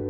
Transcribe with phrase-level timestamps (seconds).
[0.00, 0.04] は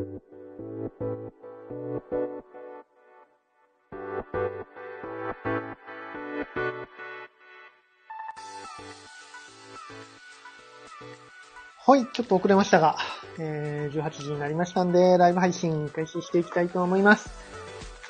[11.96, 12.98] い、ちょっと遅れましたが、
[13.38, 17.30] えー、18時になりましたんで、ライブ配信開始していきたいと思います。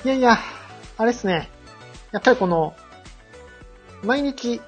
[0.03, 0.37] いやいや、
[0.97, 1.49] あれっすね。
[2.11, 2.75] やっぱりこの、
[4.03, 4.59] 毎日、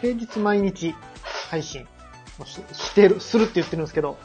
[0.00, 0.94] 平日毎日
[1.50, 1.86] 配信
[2.38, 4.16] をししてる、するって言ってるんですけど、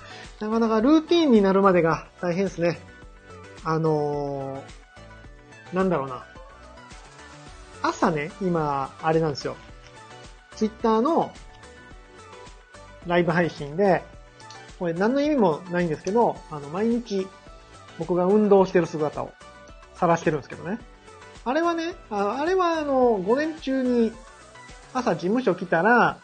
[0.41, 2.79] なかなかルーティンになるまでが大変ですね。
[3.63, 6.25] あのー、なんだろうな。
[7.83, 9.55] 朝ね、今、あれなんですよ。
[10.55, 11.32] ツイッターの
[13.05, 14.04] ライブ配信で、
[14.79, 17.27] これ何の意味もないんですけど、あの、毎日
[17.99, 19.32] 僕が運動してる姿を
[19.93, 20.79] 晒してるんですけどね。
[21.46, 24.11] あれはね、ああれはあの、午前中に
[24.91, 26.18] 朝事務所来たら、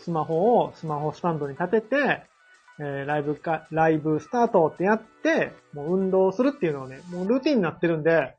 [0.00, 2.33] スマホをスマホスタンドに立てて、
[2.80, 8.34] えー、ライブか、ライブスタートってやって、もう運動するっていうのをね、もうルーティンになってるんで、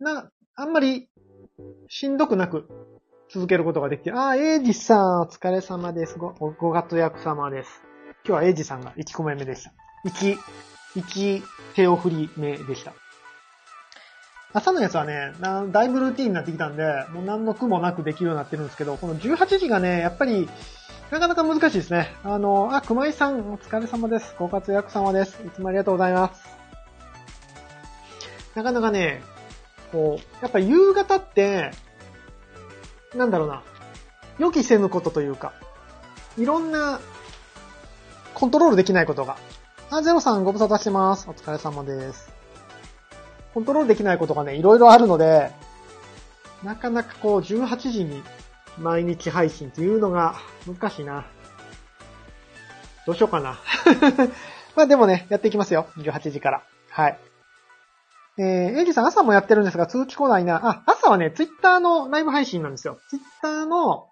[0.00, 1.08] な、あんまり
[1.88, 2.68] しんどくなく
[3.30, 6.18] 続けることができて、ああ、エイジさんお疲れ様です。
[6.18, 7.82] ご、ご活躍様です。
[8.26, 9.72] 今日はエイジさんが1個目目でした。
[10.06, 10.38] 1、
[10.96, 11.42] 1
[11.74, 12.92] 手を振り目でした。
[14.52, 15.32] 朝のやつはね、
[15.72, 20.48] だいぶルーティンになってきたんで、もう何の苦もなくできるようになってるんですけど、この18時がね、やっぱり、
[21.10, 22.14] なかなか難しいですね。
[22.24, 24.34] あの、あ、熊井さん、お疲れ様です。
[24.38, 25.38] ご活躍様です。
[25.46, 26.42] いつもありがとうございます。
[28.54, 29.22] なかなかね、
[29.92, 31.72] こう、やっぱ夕方って、
[33.14, 33.62] なんだろうな、
[34.38, 35.52] 予期せぬことというか、
[36.38, 37.00] いろんな、
[38.32, 39.36] コントロールできないことが。
[39.90, 41.28] あ、ゼロさんご無沙汰してます。
[41.28, 42.32] お疲れ様です。
[43.52, 45.52] コントロールできないことがね、いろいろあるので、
[46.64, 48.22] なかなかこう、18時に
[48.78, 50.36] 毎日配信っていうのが
[50.66, 51.26] 難しいな。
[53.06, 53.58] どうしようかな。
[54.74, 55.86] まあでもね、やっていきますよ。
[55.98, 56.62] 18時から。
[56.90, 57.18] はい。
[58.36, 60.60] えー、エイジさん朝もやってるんですが通知来ないな。
[60.64, 62.98] あ、朝はね、ツイッターのライブ配信なんですよ。
[63.08, 64.08] ツイッターの、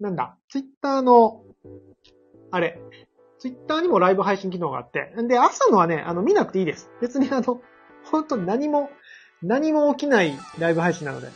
[0.00, 1.42] なんだ、ツイッターの、
[2.50, 2.78] あれ、
[3.38, 5.14] ツイッターにもライブ配信機能があって。
[5.28, 6.90] で、朝のはね、あの、見なくていいです。
[7.00, 7.62] 別にあの、
[8.10, 8.90] 本当に何も、
[9.42, 11.28] 何も起きないライブ配信なので。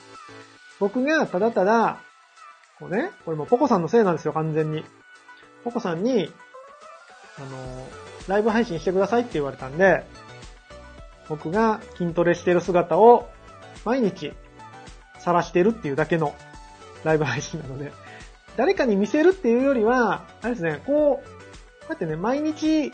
[0.78, 2.02] 僕がただただ、
[2.80, 4.84] こうね、これもポコさんのせいなんですよ、完全に。
[5.62, 6.32] ポコさんに、
[7.38, 7.86] あの、
[8.26, 10.04] ライブ配信してくださいって言われたんで、
[11.28, 13.28] 僕が筋トレしてる姿を
[13.84, 14.32] 毎日
[15.18, 16.34] 晒してるっていうだけの
[17.04, 17.92] ライブ配信なので、
[18.56, 22.92] 誰かに見せるっていうよりは、あれですね、こう、こうやってね、毎日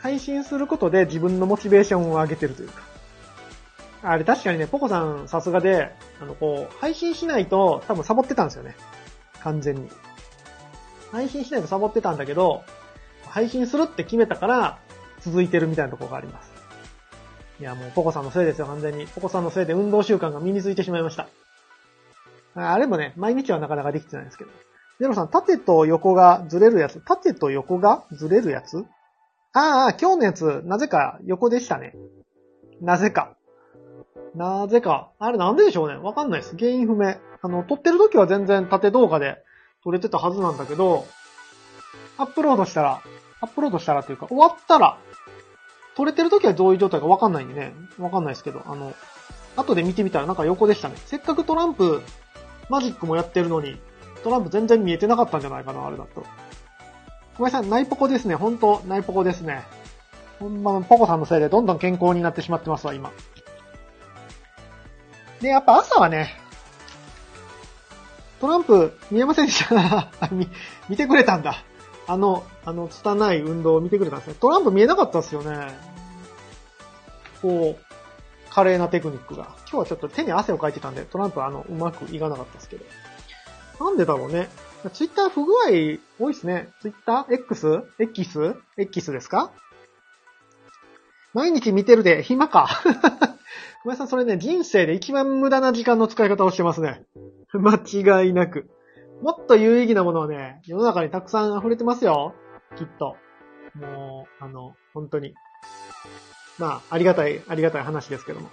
[0.00, 2.82] 配信することで自分のモチベーションを上げてるというか。
[4.04, 8.74] あれ確かにね、ポコさんさすがで、あの、こう、配信しないと多分サボってたんですよね。
[9.42, 9.88] 完全に。
[11.10, 12.62] 配信しないとサボってたんだけど、
[13.26, 14.78] 配信するって決めたから
[15.20, 16.52] 続いてるみたいなところがあります。
[17.60, 19.06] いや、もうポコさんのせいですよ、完全に。
[19.06, 21.28] ポコさんのせいで運動習慣が身についてしまいました。
[22.54, 24.50] あれもね、毎日はなかなかできてないんですけど。
[25.00, 27.00] ゼロさん、縦と横がずれるやつ。
[27.00, 28.84] 縦と横がずれるやつ？
[29.54, 31.94] ああ、今日のやつ、なぜか横でしたね。
[32.80, 33.36] なぜか。
[34.34, 35.10] なぜか。
[35.18, 35.96] あれなんででしょうね。
[35.96, 36.56] わかんないです。
[36.56, 37.16] 原因不明。
[37.42, 39.42] あの、撮ってる時は全然縦動画で
[39.84, 41.06] 撮れてたはずなんだけど、
[42.16, 43.02] アップロードしたら、
[43.40, 44.96] アップロードしたらというか、終わったら、
[45.96, 47.74] 撮れてる時はどういう状態かわかんないんでね。
[47.98, 48.94] わかんないですけど、あの、
[49.56, 50.94] 後で見てみたらなんか横でしたね。
[50.96, 52.00] せっかくトランプ、
[52.70, 53.80] マジックもやってるのに、
[54.22, 56.24] トランプ全然見えてなかったんじゃないかな、あれだと。
[57.36, 58.36] 小林さん、ナイポコですね。
[58.36, 59.64] ほんと、ナイポコですね。
[60.38, 63.10] ほんま、ポコさんのせいでどんどん健康になってしまってますわ、今。
[65.40, 66.41] で、やっぱ朝はね、
[68.42, 70.48] トランプ見えませんでした 見、
[70.88, 71.62] 見てくれたんだ。
[72.08, 74.34] あの、あの、拙い運動を見てくれたんですね。
[74.40, 75.68] トランプ見えなかったですよね。
[77.40, 77.84] こう、
[78.50, 79.54] 華麗なテクニックが。
[79.60, 82.84] 今日はちょっと手に汗をかいてたんで、トランプはあの、うまくいかなかったですけど。
[83.80, 84.50] なんでだろうね。
[84.92, 85.56] ツイッター不具合
[86.18, 86.68] 多いですね。
[86.80, 87.84] ツイッター ?X?
[88.00, 88.56] X?
[88.76, 89.52] X ですか？
[91.32, 92.68] 毎日見てるで、暇か。
[93.84, 97.04] 小林さん、それね、人生で一番無駄な時間の使い方をしてますね。
[97.58, 98.70] 間違いなく。
[99.20, 102.34] もっと有意義なものはね、世の中にたくさん溢れてますよ。
[102.76, 103.16] きっと。
[103.74, 105.34] もう、あの、本当に。
[106.58, 108.50] まあ、ありがたい、ありがたい話ですけども。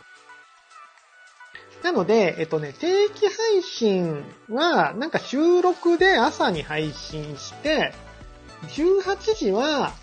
[1.83, 7.93] なので、えっとね、定期配信は、なんか収録で朝に配信して、
[8.67, 9.93] 18時は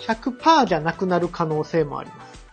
[0.00, 2.46] 100%じゃなくなる可能性もあります。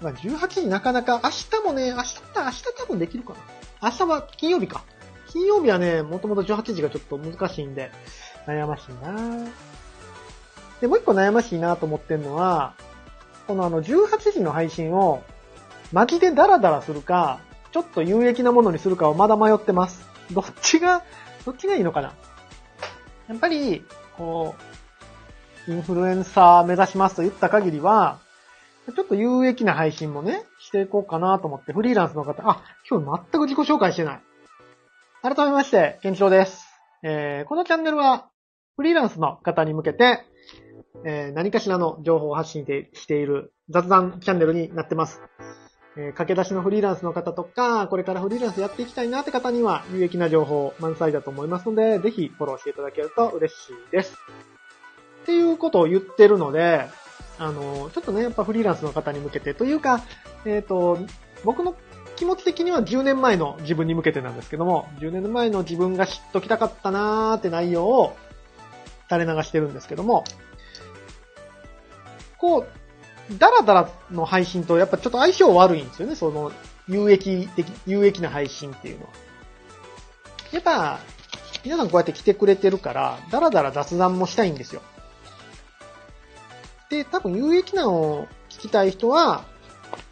[0.00, 3.38] まあ、18時なかなか、明日もね、明日、明日多分できるかな。
[3.82, 4.84] 明日は金曜日か。
[5.28, 7.90] 金曜日はね、もともと18時がちょっと難しいんで、
[8.46, 9.50] 悩ましいな
[10.80, 12.74] で、もう一個悩ましいなと思ってんのは、
[13.46, 15.22] このあの18時の配信を
[15.92, 17.40] マジでダラダラするか、
[17.72, 20.06] ちょっと有益なものにするかをまだ迷ってます。
[20.32, 21.02] どっちが、
[21.44, 22.12] どっちがいいのかな
[23.28, 23.84] やっぱり、
[24.16, 24.54] こ
[25.68, 28.18] う、インフルエンサー目指しますと言った限りは、
[28.94, 34.20] ちょっと有益な配信もね、していこうかなと思って、フリーランスの方、あ、今日全く自己紹介してない。
[35.22, 36.66] 改めまして、ケンチロです。
[37.02, 38.28] えー、このチャンネルは、
[38.76, 40.24] フリーランスの方に向けて、
[41.04, 45.20] えー、何かしらの情報を発信している雑談チャンネルになってます。
[45.96, 54.14] えー、駆け出しのフリーランスの方とか、これからフリーランスやっていきたいなって方には有益な情報満載だと思いますので、ぜひフォローしていただけると嬉しいです。
[55.22, 56.86] っていうことを言ってるので、
[57.38, 60.02] あの、ちょっとね、やっぱフリーランスの方に向けてというか、
[60.44, 60.98] えっ、ー、と、
[61.44, 61.74] 僕の
[62.16, 68.16] 気持ち的には10年前の自分に向けてなんですけども、10年前の自分が知っときたかったなーって内容を
[69.10, 70.24] 垂れ流してるんですけども、
[72.38, 76.52] こう、ダラダラの配信とやっぱちょっと相性悪いんですよね、その、
[76.88, 79.10] 有益的、有益な配信っていうのは。
[80.52, 81.00] やっぱ、
[81.64, 84.82] 皆さんこうやって来てくれてるから、ダラダラ雑談もしたいんですよ。
[86.90, 89.44] で、多分有益なのを聞きたい人は、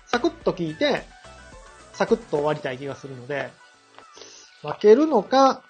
[0.06, 1.03] サクッと聞いて、
[1.93, 3.50] サクッと終わりたい気がするので、
[4.62, 5.62] 分けるのか、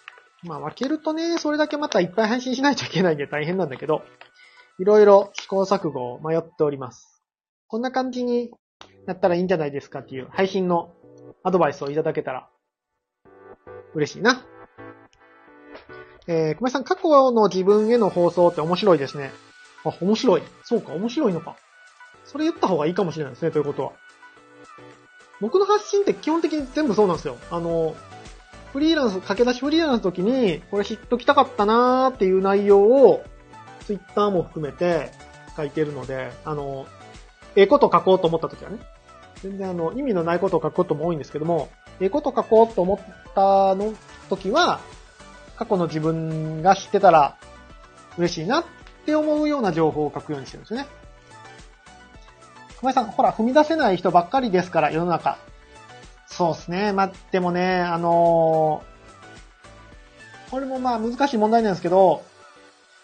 [0.43, 4.03] まあ分けるとね、それだけまたいっぱい配信しないといけないんで大変なんだけど、
[4.79, 7.23] いろいろ試行錯誤を迷っております。
[7.69, 8.51] こんな感じに
[9.07, 10.93] なったらいいんじゃないですかっていう配信の
[11.43, 12.49] アドバイスをいただけたら
[13.95, 14.45] 嬉しいな。
[16.27, 19.31] えー、小林さん、過去の自分への放送って面白いですね。
[19.85, 20.43] あ、面白い。
[20.65, 21.57] そうか、面白いのか。
[22.25, 23.93] それ言った方がいいかもしれないですね、ということは。
[25.41, 27.37] 僕の発信って基本的に全部そうなんですよ。
[27.51, 27.95] あの、
[28.73, 33.25] フリーランス、駆け出しフリーランスの時に、これ知っときたかったなーっていう内容を、
[33.87, 35.13] ツイッターも含めて
[35.57, 36.87] 書いてるので、あの、
[37.57, 38.79] ええこと書こうと思った時はね。
[39.43, 41.69] 全然あの、意味のないことを書くことも多いんですけども、
[42.01, 42.99] ええこと書こうと思っ
[43.35, 43.95] たの
[44.31, 44.81] 時は、
[45.57, 47.37] 過去の自分が知ってたら
[48.19, 48.65] 嬉しいなっ
[49.05, 50.87] って思うような情報を書くようにしてるんですよね。
[52.79, 55.39] 熊井さん、ほら、踏み出せない人ばっかりですから、世の中。
[56.27, 56.93] そうですね。
[56.93, 62.25] まあ、でもね、あのー、これもまあ難しい問題なんですけど、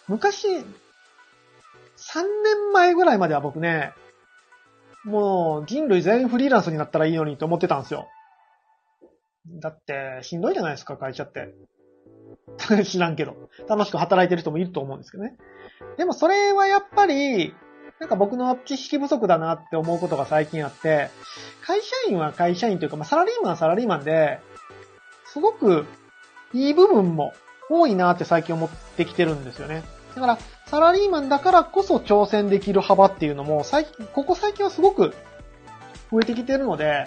[0.09, 0.63] 昔、3
[2.45, 3.93] 年前ぐらいまでは僕ね、
[5.05, 8.09] もう人類全員フリーランスになったらいいのにと思ってたんですよ。
[9.61, 11.55] だって、しんどいじゃないですか、会社って。
[12.85, 13.37] 知らんけど。
[13.69, 15.37] 楽しく働いてる人もいると思うんですけどね。
[15.97, 17.55] でもそれはやっぱり、
[17.99, 21.11] なんか僕の知識不足だなって思うことが最近あって、
[21.63, 24.41] 会社員は会社員というか、まあ、サラリーマンはサラリーマンで、
[25.27, 25.87] すごく
[26.53, 27.35] いい部分も
[27.69, 29.85] 多いなって最近思ってきてるんですよね。
[30.15, 35.15] だから、サラリーマンだからこそ挑戦できる幅っていうのも、最近、ここ最近はすごく
[36.11, 37.05] 増えてきてるので、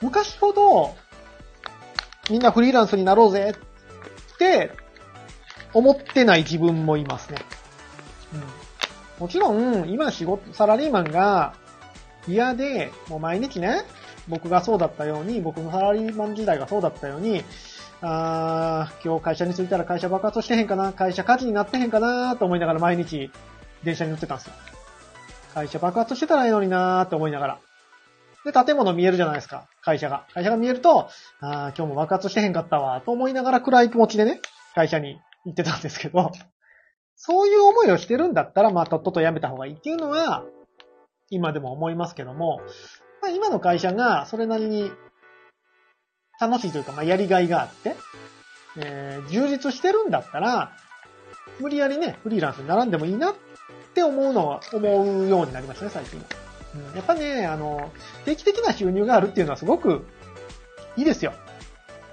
[0.00, 0.94] 昔ほど、
[2.30, 3.54] みんなフリーランスになろうぜ
[4.36, 4.70] って
[5.72, 7.38] 思ってない自分もいますね。
[8.34, 8.42] うん、
[9.22, 11.54] もちろん、今仕事、サラリーマンが
[12.28, 13.82] 嫌で、もう毎日ね、
[14.28, 17.44] 僕がそうだったように、僕のサラリーマン時代がそうだったように、
[18.02, 23.30] あー、今日会社に着いたら会社爆発してへんかな、会社火事になってへんかなーと思いながら毎日
[23.84, 24.52] 電車に乗ってたんですよ。
[25.54, 27.58] 会社爆発してたらいいのになーって思いながら。
[28.46, 30.24] で、建物見えるじゃないですか、会社が。
[30.32, 31.08] 会社が見えると、
[31.40, 34.40] あー、今日も爆発してへんかったわ、と思いながら暗い気持ちでね、
[34.76, 36.30] 会社に行ってたんですけど、
[37.16, 40.44] そういう思いをしてるんだったら、まあ、とっとと辞めた方がいいっていうのは、
[41.28, 42.60] 今でも思いますけども、
[43.20, 44.92] まあ、今の会社がそれなりに
[46.38, 47.96] 楽しいというか、まあ、やりがいがあって、
[48.76, 50.70] えー、充実してるんだったら、
[51.58, 53.34] 無理やりね、フリーランスに並んでもいいなっ
[53.94, 56.45] て思うのは、思うようになりましたね、最近。
[56.94, 57.90] やっぱね、あの、
[58.24, 60.06] 定期的な収入があるっていうのはすごく
[60.96, 61.32] いいですよ。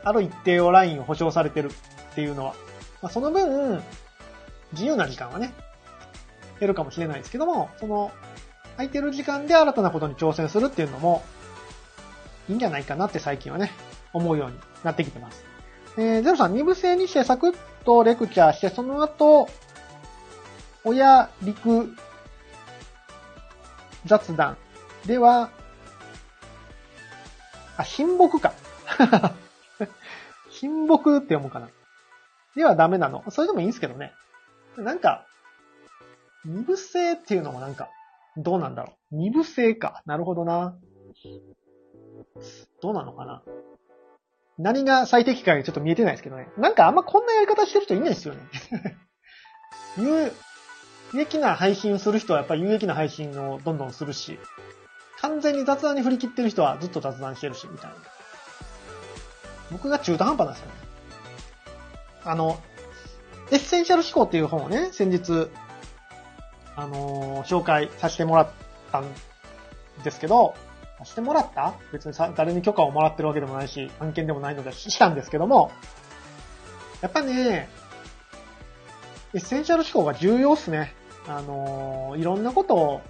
[0.03, 1.69] ある一定をラインを保証されてる
[2.11, 2.55] っていうのは。
[3.01, 3.81] まあ、その分、
[4.73, 5.53] 自由な時間はね、
[6.59, 8.11] 減るかもしれないですけども、その、
[8.77, 11.23] 空いてる時間で新たなことに挑戦するっていうのも、
[12.49, 13.71] いいんじゃないかなって最近はね、
[14.13, 15.45] 思うようになってきてます。
[15.97, 17.55] えー、ゼロさん、二部制にしてサクッ
[17.85, 19.47] とレクチャーして、その後、
[20.83, 21.95] 親陸
[24.05, 24.57] 雑談
[25.05, 25.49] では、
[27.77, 28.53] あ、親睦か。
[30.49, 31.69] 親睦って読むかな。
[32.55, 33.23] ではダメなの。
[33.31, 34.13] それでもいいんですけどね。
[34.77, 35.25] なんか、
[36.45, 37.89] 二部制っていうのもなんか、
[38.37, 39.15] どうなんだろう。
[39.15, 40.03] 二部制か。
[40.05, 40.75] なるほどな。
[42.81, 43.43] どうなのかな。
[44.57, 46.47] 何が最適解ちょっと見えてないですけどね。
[46.57, 48.41] なんかあんまこんなやり方してる人いないですよね。
[49.97, 50.31] 言う、
[51.13, 54.39] 有益な配信する人はやっぱり有益な配信をどんどんするし、
[55.21, 57.95] 完全に雑談に振り切ってる人はずっと雑談してるし、みたいな。
[59.71, 60.73] 僕が中途半端なんですよね。
[62.25, 62.59] あの、
[63.51, 65.49] エッセンシャル思考っていう本をね、先日、
[66.75, 68.49] あのー紹介させてもらっ
[68.91, 69.05] たん
[70.03, 70.55] ですけど、
[70.97, 71.73] させてもらった？
[71.91, 75.71] 別にさ誰に許可をもらってるわけでもないし、案件でもないのでししたんですけども、
[77.01, 77.69] やっぱね、
[79.33, 80.95] エッセンシャル思考が重要っすね。
[81.27, 83.01] あのーいろんなことを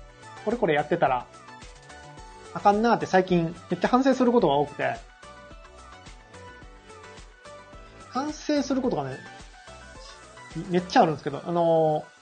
[0.46, 1.25] これこれやってたら、
[2.53, 4.96] あかんなーって最近めっちゃ反省することが多くて、
[8.10, 9.17] 反省することがね、
[10.70, 12.13] めっちゃあるんですけど、あのー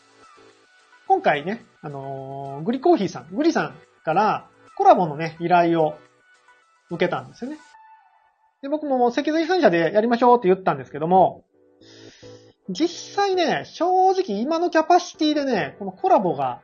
[1.07, 5.97] 今回ね、あのーグリコーヒーさん、グリさんからコラボのね、依頼を
[6.89, 7.57] 受けたんですよね。
[8.61, 11.43] で、僕ももう脊髄反射でやりましょうって言ったんですけども、
[12.71, 16.61] 実際ね、正直今のキャパシティでね、このコラボが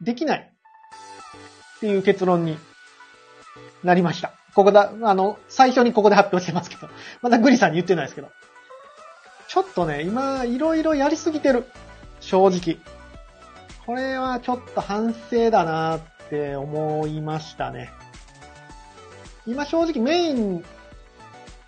[0.00, 0.52] できない
[1.76, 2.58] っていう結論に
[3.82, 4.32] なりました。
[4.54, 6.88] ここだ、あの、最初にここで発表してますけど、
[7.22, 8.28] まだグリさんに言ってないですけど。
[9.48, 11.64] ちょっとね、今、いろいろやりすぎてる。
[12.20, 12.78] 正直。
[13.86, 17.92] これはちょっと反省だなって思いましたね。
[19.46, 20.64] 今正直メイン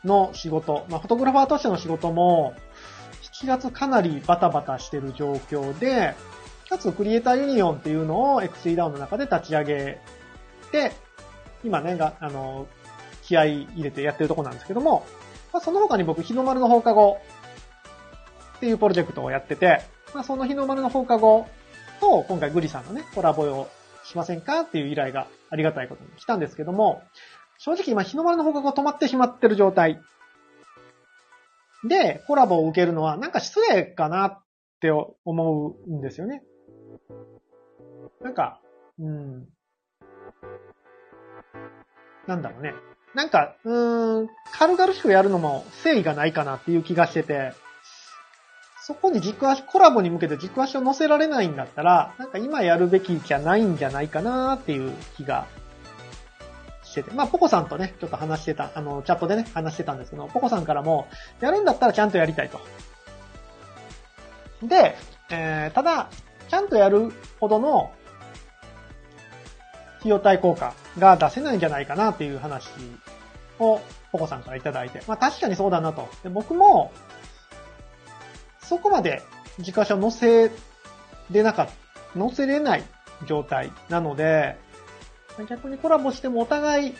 [0.06, 2.54] の仕事、まあ、フォトグラファーとしての仕事も、
[3.42, 6.14] 7月かなりバタバタしてる状況で、
[6.68, 10.00] かつクリエイターユニオンっていうのを XE ダウンの中で立ち上げ
[10.72, 10.92] て、
[11.62, 12.66] 今ね、が、あの、
[13.22, 15.04] 気合い入れてやってるとこなんですけども、
[15.52, 17.18] まあ、その他に僕、日の丸の放課後
[18.56, 19.82] っていうプロジェクトをやってて、
[20.14, 21.46] まあ、その日の丸の放課後
[22.00, 23.68] と、今回グリさんのね、コラボを
[24.04, 27.02] しませんかっていう依頼がありがたいことに来たんですけども、
[27.58, 30.00] 正直今日の丸の放課後止まってしまってる状態。
[31.88, 34.42] で、コラボを受けるのはなんか失礼かなっ
[34.80, 36.42] て思うんですよね。
[38.22, 38.60] なんか、
[38.98, 39.48] うん。
[42.26, 42.74] なんだろうね。
[43.14, 47.52] なんか、うーん、軽々しくやるのも誠意がないかなっていう気がしてて、
[48.82, 55.46] そこに軸足、コラボに向けて軸足を乗せられないんだったら、なんか今やるべきじゃないんじゃないかなっていう気が
[57.00, 57.14] してて。
[57.14, 61.08] まあ、ポコさんとね、ちょっと話してた、あの、チャットでね、話してたんですけど、ポコさんからも、
[61.40, 62.60] やるんだったらちゃんとやりたいと。
[64.62, 64.96] で、
[65.30, 66.08] えー、ただ、
[66.48, 67.92] ちゃんとやるほどの
[69.98, 72.70] 費用対効果が出せないんじゃないかなっていう話
[73.58, 73.80] を、
[74.12, 75.02] ポコさんからいただいて。
[75.06, 76.08] まあ確かにそうだなと。
[76.22, 76.92] で僕も、
[78.60, 79.22] そこまで
[79.58, 80.50] 自家車乗せ
[81.30, 82.84] れなかった、乗せれない
[83.26, 84.56] 状態なので、
[85.44, 86.94] 逆にコラボしてもお互い、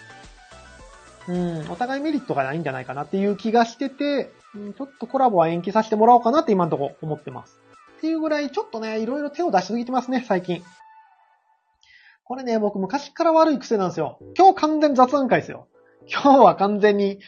[1.29, 7.61] うん、お互いメリットがないんじゃないかなっていう気がしてて、うんちょっとコラボは延期させてもらおうかなって今のとこ思ってます。
[7.99, 10.63] っていうぐらい、ちょっとね、いろいろ手を出しすぎてますね、最近。
[12.25, 14.19] これね、僕昔から悪い癖なんですよ。
[14.37, 15.69] 今日完全雑談会ですよ。
[16.09, 17.21] 今日は完全に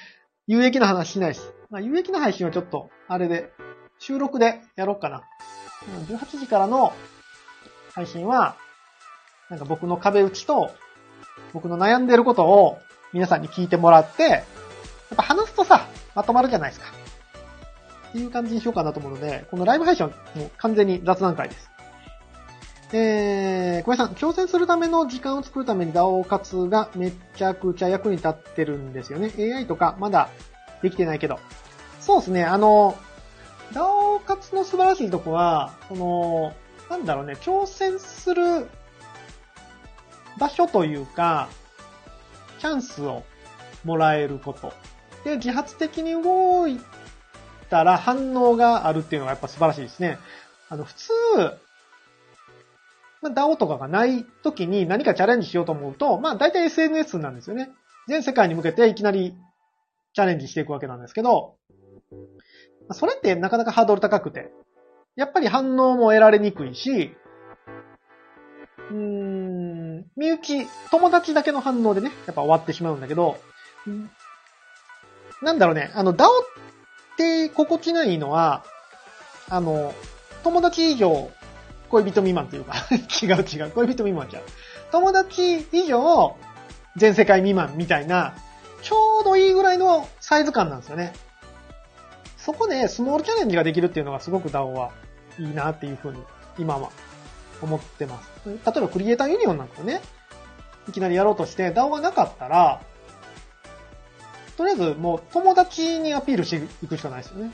[0.46, 1.40] 有益な話しないし。
[1.70, 3.50] まあ、有益な配信はちょっと、あれで、
[3.98, 5.22] 収録でやろうかな。
[6.08, 6.92] 18時からの
[7.94, 8.56] 配信は、
[9.50, 10.70] なんか僕の壁打ちと、
[11.52, 12.78] 僕の悩んでることを
[13.12, 14.42] 皆さんに聞いてもらって、やっ
[15.16, 16.86] ぱ話すとさ、まとまるじゃないですか。
[18.08, 21.70] っていう感じにしようかなと思うので、このライブ配信はもう完全に雑談会です。
[22.92, 29.30] えー、小林さん、挑戦するための時間を作るために DAO 活がめちゃくちゃ役に立ってるんですよね。
[29.38, 30.30] AI とかまだ
[30.82, 31.38] できてないけど。
[32.00, 32.96] そうですね、あの、
[33.72, 36.54] DAO 活の素晴らしいとこは、その、
[36.88, 38.66] なんだろうね、挑戦する
[40.38, 41.48] 場所というか、
[42.58, 43.24] チャンスを
[43.84, 44.72] もらえること。
[45.24, 46.80] で、自発的に動い
[47.70, 50.18] たら反応があるっていうのがやっぱ素晴らしいですね。
[50.68, 51.12] あの、普通、
[53.20, 57.70] まあ、DAO とかがない時に何かチャレンジしようと思うと、まあ大体 SNS なんですよね。
[58.06, 59.34] 全世界に向けていきなり
[60.14, 61.56] チャレンジしていくわけなんですけど、
[62.92, 64.50] それってなかなかハードル高くて、
[65.16, 67.14] やっぱり反応も得られにくいし、
[68.90, 73.38] うーん、身内、友達だけの反応でね、やっぱ終わってしまうんだけど、
[73.86, 74.10] うん
[75.40, 76.28] なんだろうね、あの、DAO っ
[77.16, 78.64] て心地がいいのは、
[79.48, 79.94] あの、
[80.42, 81.30] 友達以上、
[81.90, 82.74] 恋人未満っていうか、
[83.22, 84.42] 違う違う、恋人未満じゃん。
[84.90, 86.36] 友達以上、
[86.96, 88.34] 全世界未満みたいな、
[88.82, 91.12] ちょうどいいぐらいのサイズ感なんですよね。
[92.36, 94.90] そこでスモールチャレンジができるっていうのがすごく DAO は
[95.38, 96.22] いいなっていうふうに
[96.58, 96.90] 今は
[97.62, 98.30] 思ってます。
[98.46, 100.00] 例えばクリエイターユニオンなんかね、
[100.88, 102.80] いきなりやろうとして DAO がなかったら、
[104.56, 107.52] とりあえずもう友達にアピールしていくしかないですよね。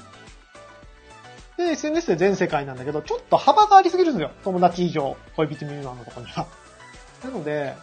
[1.56, 4.30] で、SNS で全世界なんだけど、ちょっと幅がありすぎるんですよ。
[4.42, 6.46] 友達以上、恋人未満のとこには。
[7.22, 7.74] なので、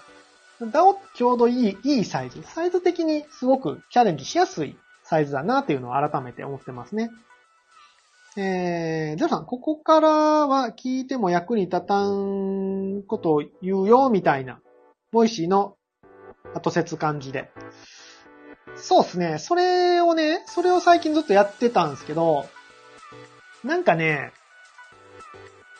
[0.61, 2.41] DAO ちょうどいい、いいサイズ。
[2.43, 7.11] サイズ的にすごくチャレンジしやすいサイズだなっていうのを改めて思ってますね。
[8.37, 14.61] えー、ジョーさん、ここからは聞いても役に立たんことを言うよ、みたいな、
[15.11, 15.75] ボイシーの
[16.53, 17.51] 後説感じで。
[18.77, 19.37] そうですね。
[19.37, 22.47] それをね、それを最近ずっとやってたんですけど、
[23.65, 24.31] なんかね、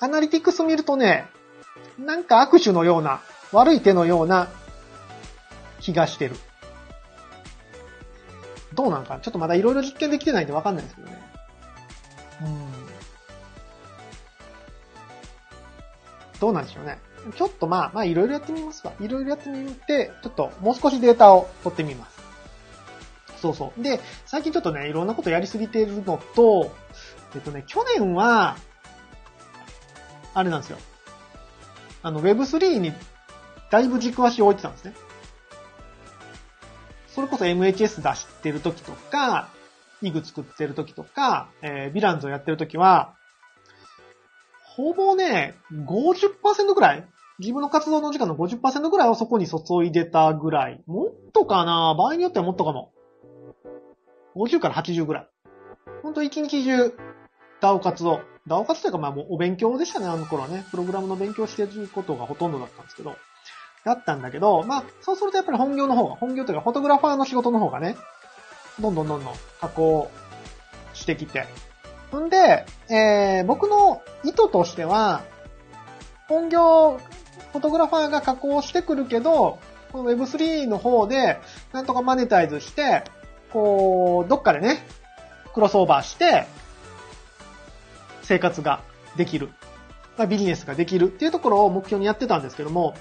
[0.02, 1.26] アナリティクス見るとね、
[1.98, 3.22] なんか握手のような、
[3.54, 4.50] 悪い手のような
[5.80, 6.36] 気がしてる。
[8.74, 11.31] どうなんかちょっとまだいろいろ実験できてないんでわかんないですけどね。
[16.40, 16.98] どうなんでしょうね。
[17.36, 18.94] ちょっとまあ、まあいろいろやってみますわ。
[19.00, 22.22] いろいろやってみて、ちょっともう少しデータを取ってみます。
[23.42, 23.84] そうそう。
[23.84, 26.72] で、最近ちょっとね、いろんなことやりすぎてるのと、
[27.36, 28.58] えっとね、去年は、
[30.34, 30.78] あれなんですよ。
[32.02, 32.94] あの、Web3 に
[33.70, 34.94] だいぶ軸足を置いてたんですね。
[37.08, 39.50] それこそ MHS 出してる時とか、
[40.02, 43.16] イグ作ってる時とか、えー、ヴィランズをやってる時は、
[44.76, 47.06] ほぼね、50%ぐらい
[47.40, 50.82] 自分の活動の時間の50%ぐらいをそこに注いでたぐらい。
[50.86, 51.96] もっとかな？
[51.98, 52.94] 場合によってはもっとかも。
[54.36, 55.28] 50から80ぐらい。
[56.04, 56.94] ほんと一日中、
[57.60, 58.22] ダオ活動。
[58.48, 60.66] ダオ活動というかまあもうお勉強でしたね、あの頃はね。
[60.72, 63.16] プログラムの勉強してることがほとんどだったんですけど。
[63.84, 67.98] だったんだけど、まあ、そうするとやっぱり本業の方が、本業というかフォトグラファーの仕事の方がね、
[68.82, 70.10] どんどんどんどん加工
[70.94, 71.46] してきて。
[72.16, 75.24] んで、えー、僕の意図としては、
[76.28, 76.98] 本業、
[77.52, 79.60] フォトグラファーが加工してくるけど、
[79.92, 81.40] この Web3 の方で、
[81.74, 83.04] なんとかマネタイズして、
[83.52, 84.86] こう、どっかでね、
[85.54, 86.46] クロスオーバーして、
[88.24, 88.82] 生活が
[89.18, 89.50] できる。
[90.18, 92.96] まあ、ビジネスができるっていうところを目標にやってたんですけども、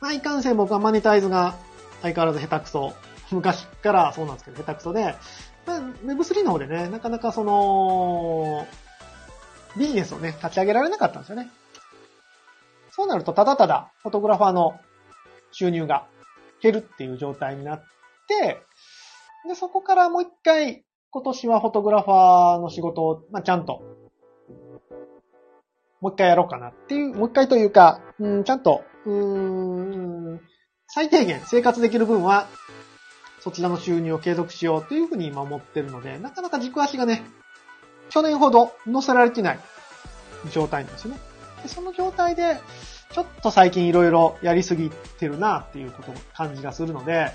[0.00, 1.54] まあ、いかんせん僕はマネタイズが
[2.02, 2.92] 相変わらず下手くそ。
[3.30, 5.14] 昔からそうなんですけど、下手くそで、
[5.66, 8.66] まあ、Web3 の方でね、なかなかその、
[9.76, 11.50] ビジネスをね、立ち上げられなかったんですよね。
[12.90, 14.78] そうなると、ただただ、フォトグラファーの
[15.52, 16.06] 収入が
[16.62, 17.84] 減るっていう状態になっ
[18.28, 18.62] て、
[19.46, 23.82] で、そこからもう一回、今年はフォトグラファーの仕事を、まあ、ちゃんと、
[26.00, 30.40] もう一回やろうかなっていう、もう一回というか、うん、ちゃんと、うん、
[30.88, 32.46] 最低限生活できる分は、
[33.46, 37.22] そちらの収入を継続しようっていうふうに今思ってるので、なかなか軸足がね、
[38.10, 39.60] 去年ほど乗せられてない
[40.50, 41.20] 状態なんですよね。
[41.62, 42.58] でその状態で、
[43.12, 47.30] ちょっと最近いろいろやりすぎてるなっていうこと、感じがするので、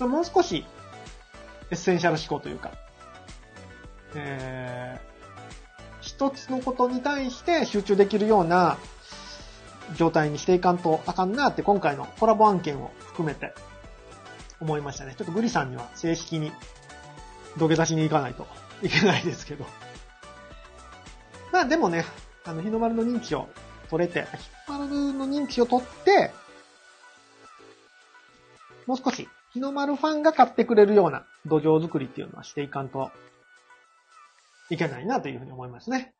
[0.00, 0.64] もう少し
[1.70, 2.70] エッセンシャル思考というか、
[4.14, 8.78] えー、一つのことに対して集中できるような
[9.96, 13.52] 状態にしていかんとあかんなって今回のコラボ案件を含めて
[14.62, 15.14] 思いましたね。
[15.18, 16.52] ちょっとグリさんには正式に
[17.58, 18.46] 土下座しに行かないと
[18.82, 19.66] いけないですけど。
[21.52, 22.04] まあでもね、
[22.44, 23.48] あの、日の丸の認知を
[23.90, 24.26] 取れて、
[24.66, 26.30] 日の丸の認知を取って、
[28.86, 33.10] もう少し日の丸ファンが買ってくれるような土壌作りっていうのはしていかんと
[34.70, 36.14] いけないなというふうに思いますね。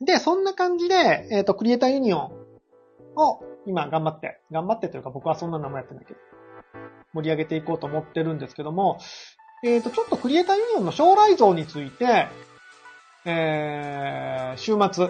[0.00, 2.32] で、そんな感じで、えっ、ー、と、クリエイターユニオン
[3.16, 6.20] を今頑張って、頑張ってというか僕はそんな名前やってないけど、
[7.12, 9.00] 盛り上げていこうと思ってるんですけども、
[9.62, 12.28] えっ、ー、と、ちょっとクリエイターユニオンの将来像について、
[13.24, 15.08] えー、週末、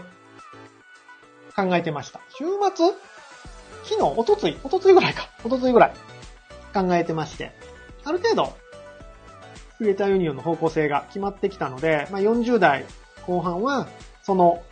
[1.55, 2.21] 考えてました。
[2.37, 2.87] 週末？
[3.85, 5.29] 昨日、おとつい、おとついぐらいか。
[5.45, 5.93] おとついぐらい。
[6.75, 7.53] 考えてまして。
[8.05, 8.57] ある程度、
[9.79, 12.85] クリエイターユニオンの方向性が決まってきたので、まあ、40代
[13.27, 13.89] 後半は、
[14.23, 14.63] その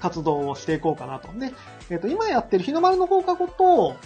[0.00, 1.28] 活動をしていこうかなと。
[1.38, 1.52] で、
[1.90, 3.96] えっ、ー、と、今やってる日の丸の放課後と、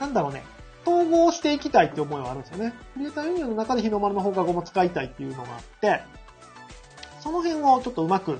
[0.00, 0.42] なんだろうね、
[0.86, 2.74] 統合していきたいって思いはあるんですよね。
[2.94, 6.02] クリエイターユニオンの中で日の丸の放課後も使いたいっていうのがあって、
[7.20, 8.38] その辺をちょっとうまく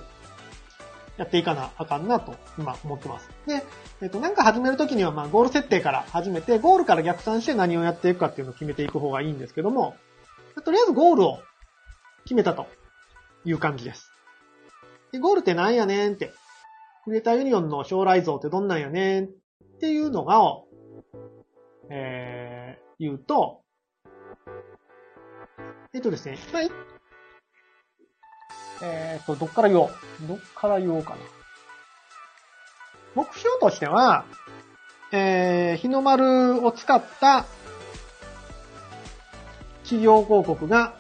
[1.17, 3.31] やっていかなあかんなと今思ってます。
[3.47, 3.65] で、
[4.03, 9.95] えっ、と、なんか始めるときにはまあゴール設定から始めて、ゴールから逆算して何をやっていくかっていうのを決めていく方がいいんですけども、
[10.65, 11.39] とりあえずゴールを
[12.25, 12.67] 決めたと
[13.45, 14.11] いう感じです。
[15.13, 16.33] で、ゴールって何やねんって。
[17.05, 19.29] クリエイターユニオンの将来像ってどんなんやねんっ
[19.81, 20.41] ていうのが、
[21.91, 23.63] えー、言うと、
[25.93, 26.71] えっとですね、はい。
[28.83, 29.91] え、っと、どっから言おう。
[30.27, 31.17] どっから言おうかな。
[33.15, 34.25] 目標としては、
[35.13, 37.47] えー、日の丸を使った
[39.85, 40.97] 企業広告が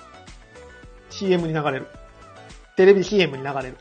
[1.11, 1.89] CM に流れる。
[2.77, 3.79] テレビ CM に流れる。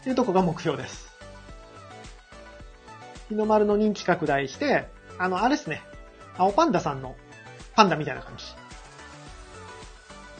[0.00, 1.08] っていうとこが目標です。
[3.30, 5.82] 日の丸の人気拡大して、あの、あれですね。
[6.36, 7.14] 青パンダさんの
[7.74, 8.44] パンダみたいな感じ。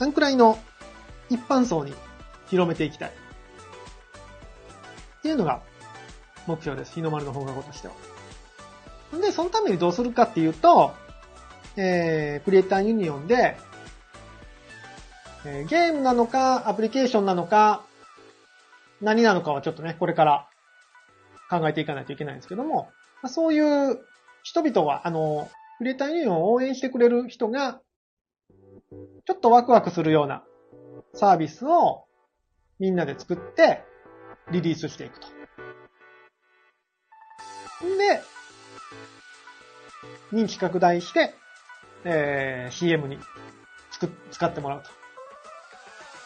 [0.00, 0.58] あんくらいの
[1.30, 1.94] 一般層に
[2.48, 3.10] 広めていきたい。
[3.10, 3.12] っ
[5.22, 5.62] ていうのが
[6.46, 6.92] 目標です。
[6.92, 7.94] 日の丸の放課後としては。
[9.16, 10.92] んで、そのためにどうするかっていうと、
[11.76, 13.56] えー、クリエイターユニオンで、
[15.44, 17.84] えーゲームなのか、アプリケーションなのか、
[19.00, 20.48] 何なのかはちょっとね、これから
[21.50, 22.90] 考えていかないといけないんですけども、
[23.26, 23.98] そういう
[24.44, 27.80] 人々は、あの、クリエイターユニオンを応援してくれる人が、
[29.26, 30.44] ちょっとワクワクするような
[31.14, 32.04] サービスを
[32.78, 33.83] みんなで作って
[34.50, 35.26] リリースしていくと。
[37.87, 38.22] んで、
[40.30, 41.35] 人気拡大して、
[42.04, 43.18] えー、CM に
[43.90, 44.90] つく使ってもらうと。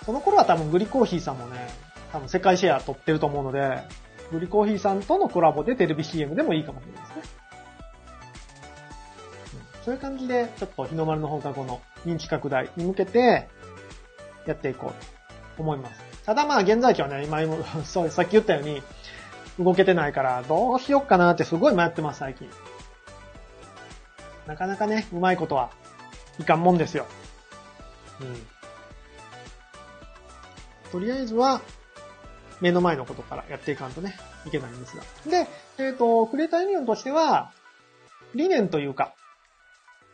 [0.05, 1.69] その頃は多分グリコーヒーさんもね、
[2.11, 3.85] 多分世界シェア取ってると思うので、
[4.33, 7.38] グリコーヒーさんとのコラボでテレビ CM でもいいかもしれないですね。
[9.89, 13.49] そういう感じで、ちょっと日の丸の放課後の認知拡大に向けて、
[14.45, 16.03] やっていこうと思います。
[16.27, 17.41] ただまあ現在地はね、今、
[17.87, 18.83] そう、さっき言ったように、
[19.59, 22.51] 動けてないから、どうしよっかなってすごい迷ってます、最近。
[24.47, 25.71] なかなかね、うまいことは
[26.39, 27.07] いかんもんですよ。
[28.21, 28.47] うん。
[30.93, 31.63] とりあえずは、
[32.61, 35.03] 目の前のことからやっていかんとね、いけないんですが。
[35.31, 35.49] で、
[35.79, 37.53] えっ、と、クリエイターユニオンとしては、
[38.35, 39.15] 理念というか、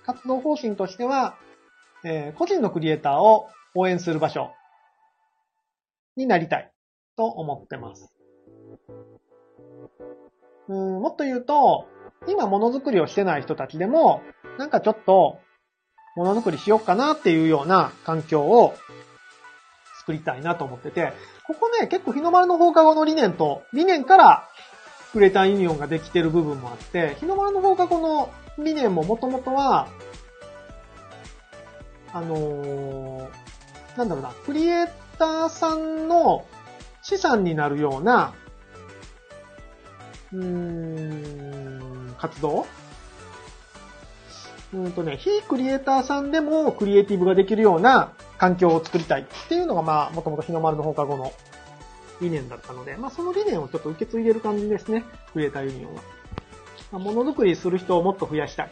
[0.05, 1.37] 活動方針としては、
[2.05, 4.53] えー個人のクリエイターを応援する場所
[6.17, 6.71] になりたい
[7.17, 8.12] と思ってます。
[10.69, 11.87] うん、もっと言うと、
[12.27, 14.23] 今ものづくりをしてない人たちでも、
[14.59, 15.38] なんかちょっと、
[16.17, 18.75] ものづくりしようかなっていうような環境を
[19.99, 21.12] 作りたいなと思ってて、
[21.47, 24.49] ここね、結構日の丸の放課後の理念と、理念から
[25.12, 29.88] クリエイターユニオンができてる部分もあって、日の丸の放課後の理念ももともとは、
[32.12, 33.29] あのー
[33.97, 34.87] なんだろうな、クリエイ
[35.19, 36.45] ターさんの
[37.03, 38.35] 資産になるような、
[40.33, 42.67] うーん、活動？
[44.73, 51.33] うんとね、非クリエイターさんでもクリエイティブができるような環境を作りたいっていうのが、まあ、もともと日の丸の放課後の
[52.21, 56.03] 理念だったので、まあ、その理念をちょっと受け継いでる感じですね、クリエイターユニオンは。
[56.99, 58.71] ものづくりする人をもっと増やしたい。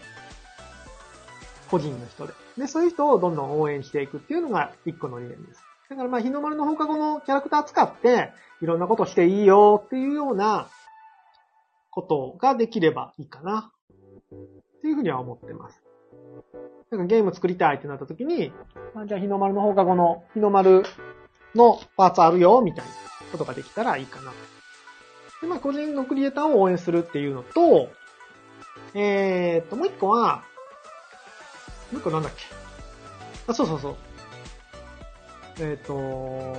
[1.70, 2.34] 個人の人で。
[2.58, 5.62] で、そういう人をどんどん応援していくっていうのが一個の理念です。
[5.88, 10.68] だからまあ、日の丸の放課後のキャラクター使って、いろんなことしていいよっていうような
[11.90, 13.72] ことができればいいかな。
[14.34, 15.82] っていうふうには思ってます。
[16.90, 18.52] なんかゲーム作りたいってなった時に、
[18.94, 20.82] まあ、じゃあ日の丸の放課後の日の丸
[21.54, 22.90] のパーツあるよ、みたいな
[23.32, 24.32] ことができたらいいかな。
[25.40, 27.88] で、まあ、個人のクリエイターを応援するっていうのと、
[28.94, 30.44] えーっと、もう一個は、
[31.90, 32.42] もう一個なんだっけ？
[33.46, 33.96] あ、そうそうそう。
[35.60, 36.56] えーっと、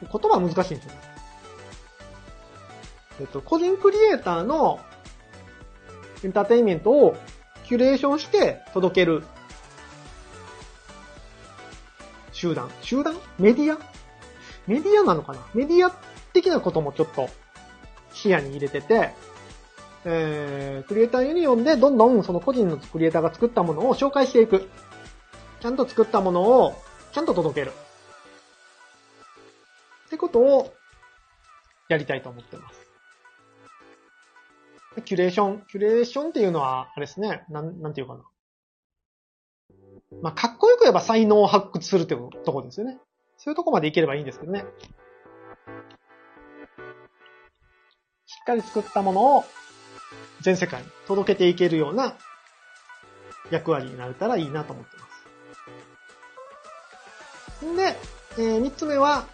[0.00, 0.92] 言葉難しいんですよ。
[3.20, 4.80] えっと、個人クリエイターの
[6.24, 7.16] エンターテインメントを
[7.64, 9.22] キュレーションして届ける
[12.32, 12.70] 集団。
[12.80, 13.16] 集団？
[13.38, 13.78] メディア？
[14.66, 15.40] メディアなのかな？
[15.54, 15.90] メディア
[16.32, 17.28] 的なこともちょっと
[18.12, 19.14] 視野に入れてて、
[20.04, 24.68] えー、クリエイターユニオンでどんどんその個人のクリエイターが作ったものを紹介していく。
[25.60, 26.74] ちゃんと作ったものを
[27.12, 27.72] ちゃんと届ける。
[30.06, 30.72] ってことを
[31.88, 32.82] やりたいと思ってます。
[35.04, 35.62] キュレーション。
[35.70, 37.44] キュレーションっていうのは、あれですね。
[37.48, 38.22] なん、なんていうかな。
[40.20, 42.98] まあ、かっこよく言えば才能を発掘するってとこですよね。
[43.38, 44.64] そういうとこまでいければいいんですけどね。
[48.26, 49.44] しっかり作ったものを
[50.42, 52.16] 全世界に届けていけるような
[53.50, 55.06] 役割になれたらいいなと思ってま
[57.60, 57.66] す。
[57.66, 57.96] んで、
[58.38, 59.26] えー、三つ目は、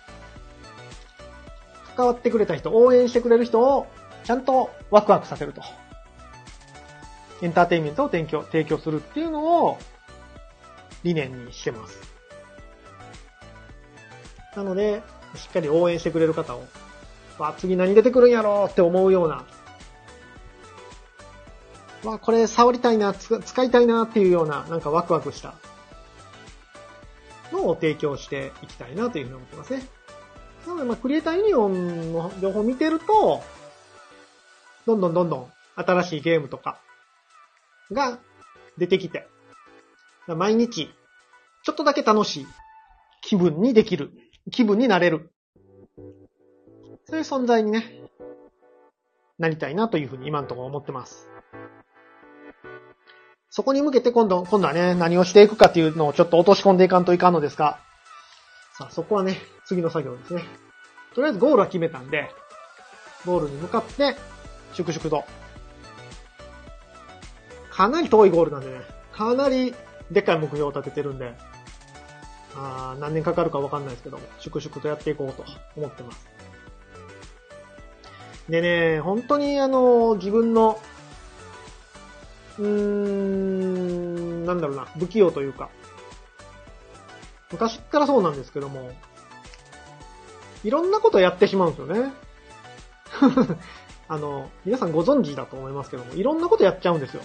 [1.97, 3.87] 関わってくれた人、応援してくれる人を
[4.25, 5.63] ちゃんとワクワクさせると。
[7.41, 9.79] エンターテインメントを提供提供するっていうのを
[11.05, 11.99] 理念にしてます。
[14.57, 15.03] なので、
[15.37, 16.65] しっかり応援してくれる方を、
[17.39, 19.45] わ、次何出てくるんやろうって思うような、
[22.05, 25.55] わ、これ触りたいな、使いたいなっていうような、なんかワクワクした
[27.53, 29.83] のを提供していきたいなというふうに思ってますね。
[30.67, 33.43] なので、まあ、クリエイターユニオンの情報を見てると、
[34.87, 36.81] どんどんどんどん新しいゲームとか
[37.93, 38.19] が
[38.77, 39.27] 出てきて、
[40.27, 40.91] 毎日、
[41.65, 42.47] ちょっとだけ楽しい
[43.23, 44.13] 気分にできる。
[44.51, 45.31] 気分になれる。
[47.07, 48.03] そういう存在にね、
[49.39, 51.29] なりたいなというふうに今のところ思ってます。
[53.51, 57.79] そこに向けて今度、今度はね、何をしていくかっていうのをちょっと落とし込んでいかんといかんのですが、
[58.77, 60.45] さあ、そこはね、次の作業ですね。
[61.15, 62.31] とりあえずゴールは決めたんで、
[63.25, 64.17] ゴールに向かって、
[64.75, 65.25] 粛々と。
[67.71, 68.81] かなり遠いゴールなんでね、
[69.13, 69.75] かなり
[70.11, 71.35] でっかい目標を立ててるんで、
[72.55, 75.45] あ何年かかるかわかんないですけども、粛々とやっていこうと
[75.77, 76.29] 思ってます。
[78.49, 80.81] でね、本当にあの、自分の、
[82.59, 85.71] うーん、なんだろうな、不器用というか、
[87.53, 88.91] 昔からそうなんですけども、
[90.65, 92.13] いろんなことやってしまうんですよね。
[94.09, 97.23] あの、皆さんご存知だと思いますけども、いろんなことやっちゃうんですよ。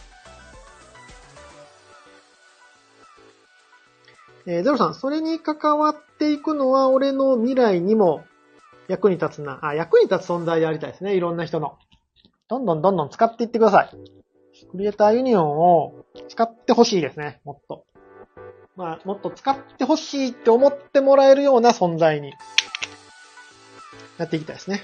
[4.45, 8.25] えー、ゼロさん、それに関わっていくのは俺の未来にも
[8.87, 9.59] 役に立つな。
[9.61, 11.15] あ、役に立つ存在でありたいですね。
[11.15, 11.77] いろんな人の。
[12.49, 14.22] どんどんどんどん使っていってください。
[14.71, 17.41] クリエイターユニオンを使ってほしいですね。
[17.43, 17.85] もっと。
[18.75, 22.33] まあ、もっと使ってほしいって思ってもらえるような存在に
[24.17, 24.81] やっていきたいですね。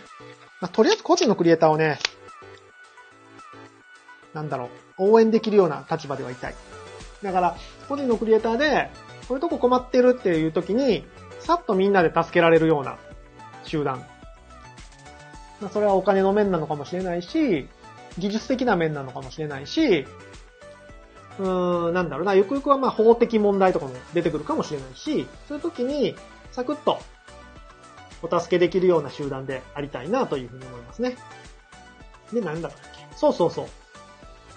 [0.62, 1.98] まあ、とりあえず個人のクリエイターをね、
[4.34, 6.56] なんだろう、応援できるような立場ではいたい。
[7.24, 8.90] だから、個人のクリエイターで、
[9.28, 11.04] こういうとこ困ってるっていう時に、
[11.40, 12.98] さっとみんなで助けられるような
[13.64, 14.06] 集団。
[15.62, 17.68] まあ、それはお金の面なのかもしれないし、
[18.18, 20.06] 技術的な面なのかもしれないし、
[21.40, 26.16] うーん、なんだろうな、ゆくゆくはまあ法的問題とかも出てくるかもしれないし、そういう時に、
[26.52, 27.00] サクッと、
[28.22, 31.16] お助けできるような集団でありたいなというふうに思いますね。
[32.34, 33.18] で、なんだろうっけ？
[33.18, 33.64] そうそうそ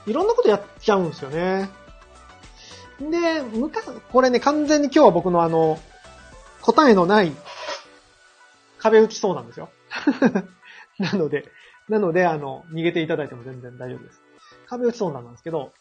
[0.07, 0.11] う。
[0.11, 1.71] いろんなことやっちゃうんですよね。
[3.01, 5.79] で、昔、これね、完全に今日は僕のあの、
[6.61, 7.33] 答えのない
[8.79, 9.69] 壁打ちそうなんですよ。
[10.99, 11.45] なので、
[11.93, 14.23] なので、あの、逃げていただいても全然大丈夫です。
[14.67, 15.73] 壁打ちそうなんですけど、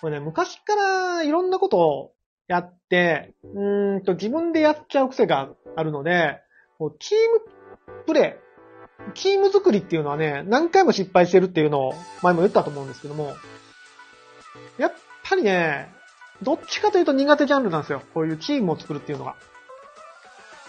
[0.00, 2.12] これね、昔からいろんなことを
[2.48, 6.40] やって、うんと、自分でやっちゃう癖があるので、
[6.78, 7.18] こうチー
[7.88, 8.40] ムプレ
[9.10, 13.34] イ、チーム作りっていうのはね、何回も失敗してるっていうのを前も言ったと思うんですけども、
[14.78, 15.92] やっぱりね、
[16.42, 18.02] どっちかというと苦手ジャンルなんですよ。
[18.12, 19.36] こういうチームを作るっていうのが。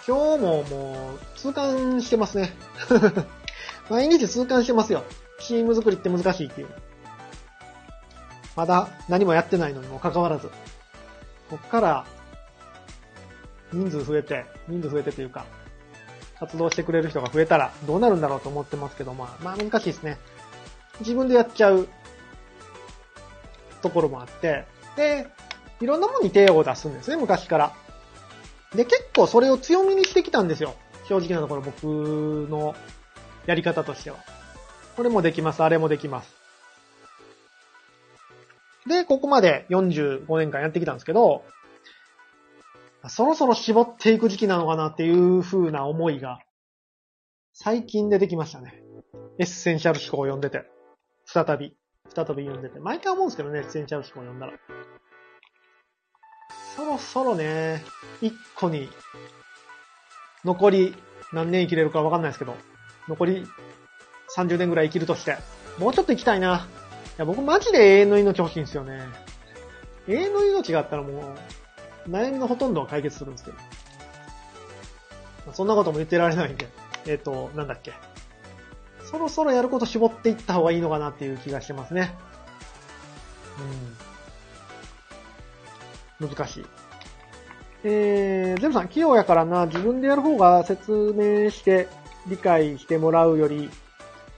[0.06, 2.54] 今日ももう、痛感してますね。
[3.94, 5.04] 毎日痛感してますよ。
[5.40, 6.68] チーム作りって難しいっていう。
[8.56, 10.50] まだ何もやってないのにもかかわらず。
[11.48, 12.06] こっから、
[13.72, 15.46] 人数増えて、人数増えてというか、
[16.40, 20.18] 活動してくれる人が増えたらどうなるんだろうと思ってますけど、まあ、まあ難しいですね。
[21.02, 21.88] 自分でやっちゃう
[23.84, 25.28] ところもあって、で、
[25.82, 27.74] いろんなものに手を出すんですね、昔から。
[28.74, 30.74] で、結構それを強みにしてきたんですよ。
[31.08, 31.84] 正直なところ僕
[32.50, 32.74] の
[33.46, 34.18] やり方としては。
[34.96, 36.36] これもできます、あれもできます。
[38.88, 41.44] で、ここまで45年間やってきたんですけど、
[43.08, 46.40] そろそろ絞っていく時期なのかなっていう風な思いが、
[47.54, 48.82] 最近出てきましたね。
[49.40, 50.70] エッセンシャル思考を読んでて。
[51.26, 51.76] 再び。
[52.14, 52.80] 再び読んでて。
[52.80, 54.54] 毎回思うんですけどね、エッセンシャル思考を読んだら。
[56.76, 57.84] そろそろね、
[58.22, 58.90] 一個に、
[60.44, 60.96] 残り
[61.32, 62.56] 何年生きれるかわかんないですけど、
[63.08, 63.48] 残り
[64.36, 65.38] 30年ぐらい生きるとして、
[65.78, 66.68] もうちょっと生きたいな。
[67.18, 69.02] いや、僕マジで永遠の命欲しいんですよね。
[70.08, 71.36] 永遠の命があったらも
[72.08, 73.58] う、悩みのほとんどは解決するんですけど。
[75.54, 76.68] そんなことも言ってられないんで。
[77.06, 77.94] えっ、ー、と、なんだっけ。
[79.04, 82.16] そろそろやること絞っていった方がいいのかなっていう気がしてますね。
[86.20, 86.30] うん。
[86.30, 86.66] 難しい。
[87.84, 91.90] えー、ゼブさん、器用やからな、自分でやる方が説明して
[92.28, 93.70] 理解してもらうより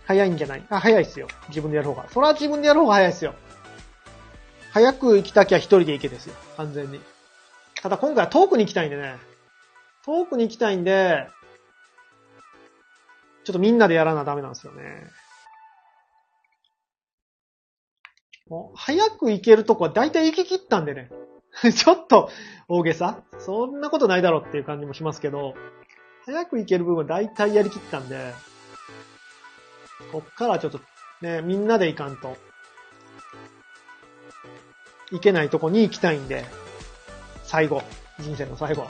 [0.06, 0.64] 早いんじゃない？
[0.70, 1.28] あ、早いっすよ。
[1.50, 2.08] 自分でやる方が。
[2.10, 3.34] それは自分でやる方が早いっすよ。
[4.72, 6.36] 早く行きたきゃ一人で行けですよ。
[6.58, 7.00] 完全に。
[7.82, 9.16] ただ今回は遠くに行きたいんでね。
[10.06, 11.28] 遠くに行きたいんで、
[13.44, 14.84] ちょっとみんなでやらなダメなんですよね。
[18.48, 21.10] もう、早く行けるとこは大体行き切ったんでね。
[21.74, 22.30] ちょっと
[22.68, 23.24] 大げさ？
[23.40, 25.56] そんなことないだろうっていう感じもしますけど、
[26.26, 28.34] 早く行ける部分は大体やりきったんで、
[30.12, 30.80] こっからちょっと
[31.22, 32.36] ね、みんなで行かんと、
[35.12, 36.46] 行けないとこに行きたいんで、
[37.44, 37.84] 最後、
[38.20, 38.88] 人生の最後、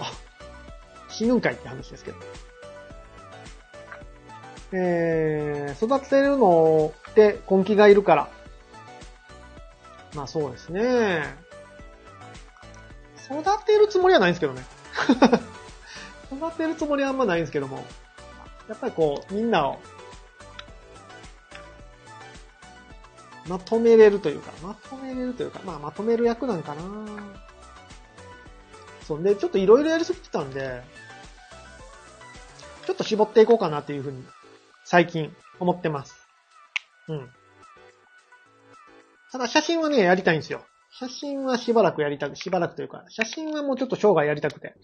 [1.09, 2.17] 死ぬんかいって話ですけど。
[4.71, 8.29] えー、育てるのって根気がいるから。
[10.15, 11.35] まあそうですね。
[13.25, 14.63] 育てるつもりはないんですけどね。
[16.31, 17.85] 育てるつもりはあんまないんですけども、
[18.67, 19.79] やっぱりこう、みんなを、
[23.47, 26.83] まとめれるというか、まとめれるというか、まあまとめる役なんかな
[29.03, 29.23] そう。
[29.23, 30.81] で、ちょっといろいろやりすぎてたんで、
[32.85, 34.23] ちょっと絞っていこうかなっていうふうに、
[34.83, 36.27] 最近思ってます。
[37.07, 37.29] うん。
[39.31, 40.65] ただ写真はね、やりたいんですよ。
[40.97, 44.75] 写真はしばらくやりたく、しばらくというか、写真はもうちょっと生涯やりたくて。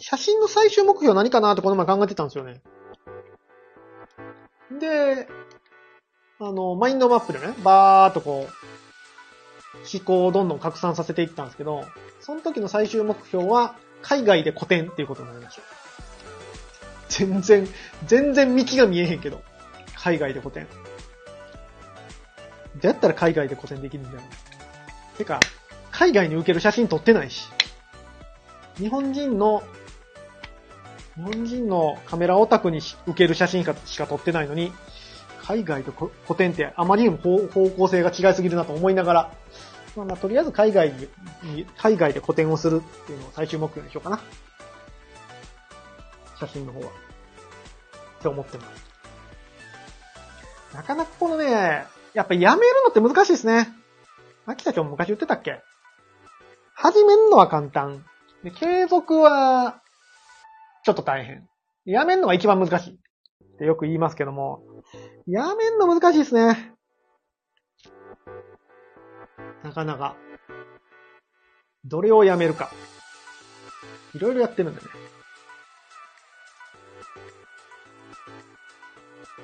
[0.00, 2.60] 写真の最終目標何かなってこの前考えてたんですよね。
[4.80, 5.28] で、
[6.38, 8.70] あの、マインドマップでね、バーっとこう、
[9.94, 11.84] 思考をどんどん拡散させていったんですけど、
[12.20, 15.62] その時の最終目標は、海外で古典っていうことになりました。
[17.08, 17.68] 全然、
[18.06, 19.42] 全然道が見えへんけど、
[19.96, 20.66] 海外で古典。
[22.80, 24.22] どうやったら海外で古典できるんだよ。
[25.18, 25.40] てか、
[25.90, 27.50] 海外に受ける写真撮ってないし。
[28.78, 29.62] 日本人の、
[31.20, 34.72] 日本人のカメラオタクに受ける写真しか撮ってないのに、
[35.42, 39.32] 海外と古典ってあまりにも方向性が違いすぎるなと思いながら、
[39.96, 44.20] まあ、まあ、とりあえず海外に、海外で古典をするっていうのを最終目標にしようかな。
[46.38, 46.86] 写真の方は。
[46.86, 46.90] っ
[48.22, 48.90] て思ってます。
[50.74, 53.68] なかなかこのね、やっぱやめるのって難しいですね。
[54.46, 55.60] 秋田ちゃんも昔言ってたっけ？
[56.74, 58.04] 始めるのは簡単。
[58.42, 59.82] で、継続は、
[60.84, 61.46] ちょっと大変。
[61.84, 62.94] やめるのが一番難しい。
[62.94, 64.62] ってよく言いますけども、
[65.26, 66.72] やめんの難しいですね。
[69.62, 70.16] なかなか。
[71.84, 72.70] どれをやめるか。
[74.14, 74.88] いろいろやってるんだね。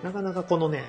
[0.03, 0.85] なかなかこのね、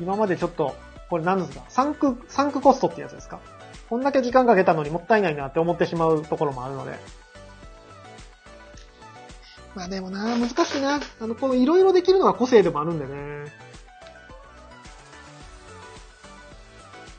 [0.00, 0.74] 今までちょっと、
[1.08, 3.40] これ何ですかサンク、サンクコストってやつですか？
[3.88, 6.98] こんだけ時間かけたのにもったいないなって思ってしまうところもあるので。
[9.74, 11.00] まあでもな、難しいな。
[11.20, 13.52] あの、このいろいろできるのが個性でもあるんでね。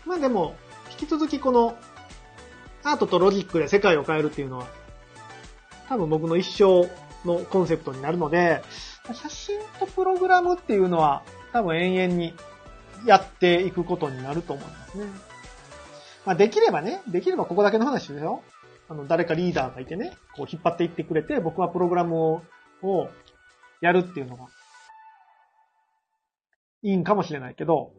[0.05, 0.55] まあでも、
[0.91, 1.77] 引き続きこの、
[2.83, 4.67] アートとロジックで世界を変えるっていうのは、
[5.89, 6.89] 多分僕の一生
[7.25, 8.63] のコンセプトになるので、
[9.13, 12.33] 写真とプログラムっていうのは、多分延々に
[13.05, 15.05] やっていくことになると思いますね。
[16.25, 18.41] まあできればね、できればここだけの話ですよ。
[18.89, 22.41] あの、誰かリーダーがいてね、こう引っ張っていってくれて、僕はプログラムを、
[22.83, 23.09] を
[23.81, 24.45] やるっていうのが、
[26.83, 27.91] いいんかもしれないけど、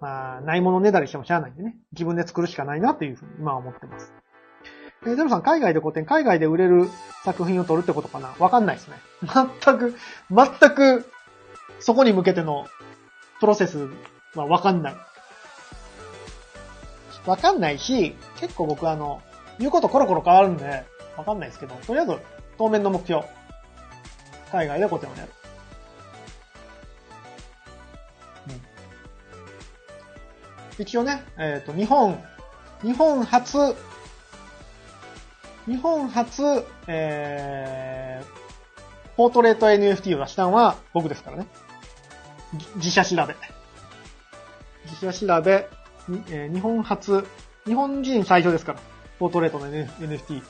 [0.00, 4.12] まあ、ないものねだりしてもしゃあないんでね、自分で作るしかないなっていうふうに今は思ってます。
[5.04, 6.88] えー、ゼロさん、海外で古典、海外で売れる
[7.24, 8.34] 作品を撮るってことかな？
[8.38, 8.96] わかんないですね。
[9.22, 9.94] 全く、
[10.30, 11.10] 全く、
[11.80, 12.66] そこに向けての
[13.40, 13.88] プロセス
[14.34, 14.96] はわかんない。
[17.26, 19.20] わかんないし、結構僕あの、
[19.58, 20.84] 言うことコロコロ変わるんで、
[21.16, 22.18] わかんないですけど、とりあえず、
[22.56, 23.24] 当面の目標。
[24.52, 25.32] 海外で古典をやる。
[30.78, 30.82] うん。
[30.82, 32.22] 一応ね、えっ、ー、と、日本、
[32.82, 33.74] 日本初、
[35.66, 36.42] 日本初、
[36.86, 41.46] えー、ポートレート NFT を出したのは僕ですからね。
[42.76, 43.34] 自社調べ。
[44.84, 45.68] 自社調べ、
[46.30, 47.26] えー、日本初、
[47.64, 48.80] 日本人最初ですから。
[49.18, 50.42] ポートレートの NFT、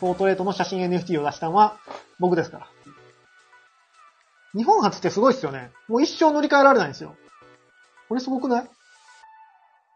[0.00, 1.76] ポートレートの写真 NFT を出したのは
[2.20, 2.68] 僕ですから。
[4.54, 5.70] 日本初ってすごいっすよね。
[5.88, 7.16] もう一生乗り換えられないんですよ。
[8.08, 8.68] これすごくない？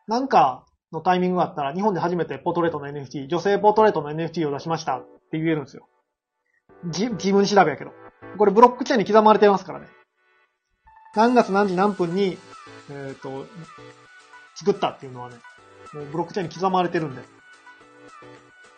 [0.08, 5.86] なんかのタイミングがあったら日本で初めてポートレートの NFT、女性ポートレートの NFT を出しましたって言えるんですよ。
[6.86, 7.92] じ、自分調べやけど。
[8.38, 9.86] これブロックチェーンに刻まれてますからね。
[11.14, 12.38] 何月何時何分に、
[12.90, 13.46] えっ、ー、と、
[14.56, 15.36] 作ったっていうのはね、
[15.92, 17.22] もうブロックチェーンに刻まれてるんで、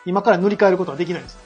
[0.05, 1.39] 今から塗り替えることはできないです。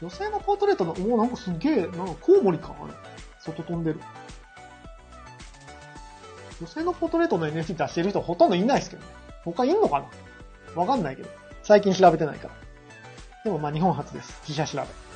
[0.00, 2.94] 女性のポートレートの、もうなんかすげえ、なんかコウモリかあれ。
[3.38, 4.00] 外飛んでる。
[6.60, 9.08] 女性のポートレートの NFT 出してる人ほとんどいないですけどね。
[9.44, 10.00] 他いんのか
[10.74, 10.80] な？
[10.80, 11.28] わかんないけど。
[11.62, 12.54] 最近調べてないから。
[13.44, 14.40] でもまあ日本初です。
[14.46, 15.09] 自社調べ。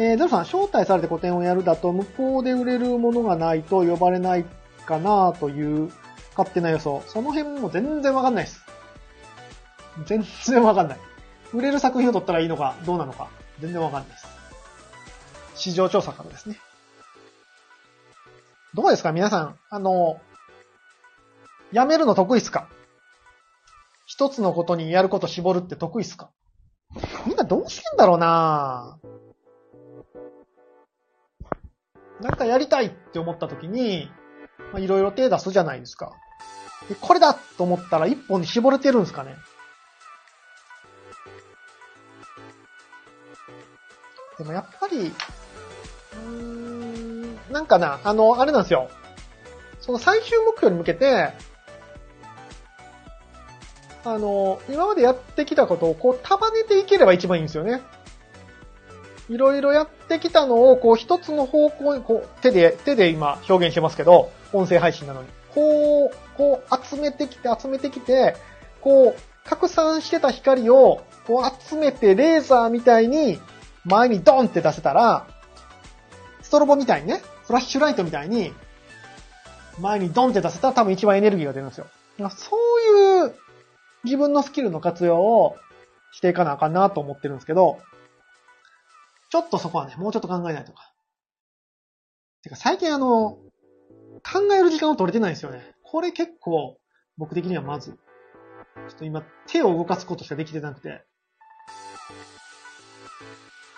[0.00, 4.46] えー、ドルさん、招待されて個展をやるだと、向こうで売れるものがないと呼ばれない
[4.86, 5.92] かなという
[6.30, 7.02] 勝手な予想。
[7.06, 8.64] その辺も全然わかんないです。
[10.06, 10.98] 全然わかんない。
[11.52, 13.28] 売れる作品を取ったらいいのか、どうなのか、
[13.60, 14.26] 全然わかんないです。
[15.56, 16.56] 市場調査からですね。
[18.72, 19.12] どうですか？
[19.12, 19.58] 皆さん。
[19.68, 20.18] あの、
[21.72, 22.70] やめるの得意っすか？
[24.06, 26.30] 一つのことにやること絞るって得意っすか？
[27.26, 28.98] みんなどうしてんだろうな
[32.20, 34.10] なんかやりたいって思った時に、
[34.72, 36.12] まあ、いろいろ手出すじゃないですか。
[36.88, 39.36] でこれだと思ったら一本に絞れてるんですかね。
[44.38, 48.90] でもやっぱり、うーん、なんかな、あの、あれなんですよ。
[49.80, 51.32] その最終目標に向けて、
[54.04, 57.82] あの、今までやってきたことをこう束ねていければ一番いいんですよね。
[59.30, 65.28] いろいろやってきたのを、こう一つの方向に、こう手で、手で今表現してますけど、音声配信なのに。
[65.54, 68.34] こう、こう集めてきて、集めてきて、
[68.80, 73.38] こう、拡散してた光を、こう集めてレーザーみたいに
[73.84, 75.28] 前にドンって出せたら、
[76.42, 78.52] ストロボみたいにね、フラッシュライトみたいに、
[79.78, 81.86] 前にドンって出せたら多分一番エネルギーが出るんですよ。
[82.30, 83.34] そういう
[84.02, 85.56] 自分のスキルの活用を
[86.10, 87.78] していかなあかんなと思ってるんですけど、
[89.30, 90.92] ちょっとそこはね、もうちょっと考えないとか。
[92.42, 93.38] てか最近あの、
[94.22, 95.74] 考える時間を取れてないんですよね。
[95.84, 96.78] これ結構
[97.16, 97.98] 僕的にはまず、ちょ
[98.90, 101.04] っと今手を動かすことしかできてなくて。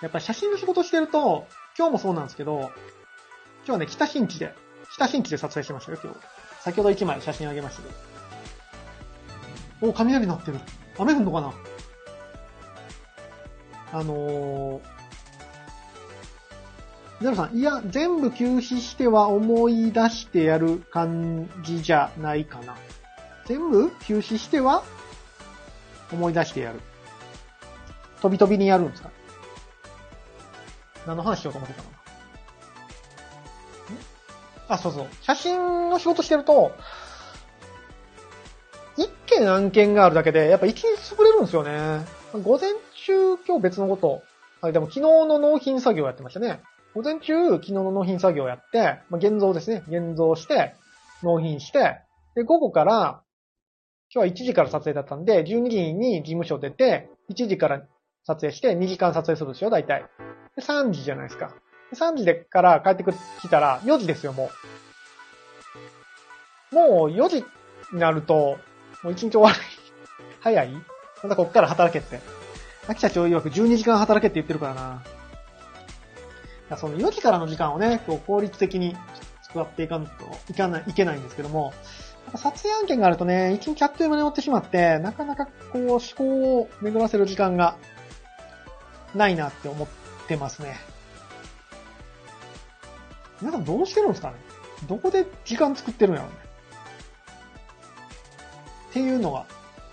[0.01, 1.47] やっぱり写真の仕事してると、
[1.79, 2.71] 今日もそうなんですけど、今
[3.67, 4.55] 日はね、北新地で、
[4.95, 6.19] 北新地で撮影してましたよ、今日。
[6.63, 7.95] 先ほど1枚写真あげましたけど。
[9.91, 10.59] お、雷鳴ってる。
[10.99, 11.55] 雨降んのかな？
[13.93, 15.02] あのー、
[17.23, 22.77] ゼロさん、いや、全部休止しては思い出してやる感じじゃないかな。
[23.47, 24.83] 全部休止しては
[26.13, 26.81] 思い出してやる。
[28.21, 29.11] 飛び飛びにやるんですか？
[31.07, 31.89] 何の話しようと思ってたの？
[34.69, 35.07] あ、そうそう。
[35.23, 36.73] 写真の仕事してると、
[38.97, 42.05] 一件案件があるだけで、やっぱ一日潰れるんですよね。
[42.43, 42.73] 午前
[43.07, 44.23] 中、今日別のこと。
[44.61, 46.63] あでも昨日の納品作業やってましたね。
[46.95, 49.83] 午前中、昨日の納品作業をやって、まあ、現像ですね。
[49.89, 50.75] 現像して、
[51.23, 52.01] 納品して、
[52.35, 53.23] で、午後から、
[54.15, 57.83] 今日は1時から撮影だったんで、12時に事務所出て、1時から
[58.27, 60.05] 撮影して、2時間撮影するんですよ、大体。
[60.55, 61.55] で、3時じゃないですか。
[61.91, 63.05] で3時でから帰って
[63.41, 64.51] きたら、4時ですよ、も
[66.73, 66.75] う。
[66.75, 67.45] もう4時
[67.93, 68.59] になると、
[69.03, 69.57] もう1日終わり。
[70.41, 70.73] 早い？
[71.23, 72.21] またこっから働けって。
[72.89, 75.03] 秋社長曰く12時間働けって言ってるからな。
[76.77, 78.97] その4時からの時間をね、こう効率的に
[79.43, 80.13] 使っていかんと
[80.51, 81.73] いかない、いけないんですけども、
[82.37, 87.77] 撮影案件があるとね、1日あっという間に終わってしまって、なかなかこう思考を巡らせる時間が
[89.15, 89.89] ないなって思っ
[90.27, 90.79] てますね。
[93.41, 94.37] 皆さんどうしてるんですかね？
[94.89, 96.37] どこで時間作ってるんやろうね？
[98.91, 99.47] っていうのが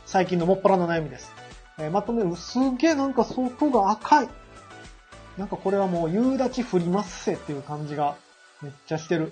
[0.05, 1.31] 最近のもっぱらの悩みです。
[1.79, 2.35] えーまとめ。
[2.35, 4.29] すげえなんか外が赤い。
[5.39, 8.17] なんかこれはもう夕立降りますせっていう感じが
[8.61, 9.31] めっちゃしてる。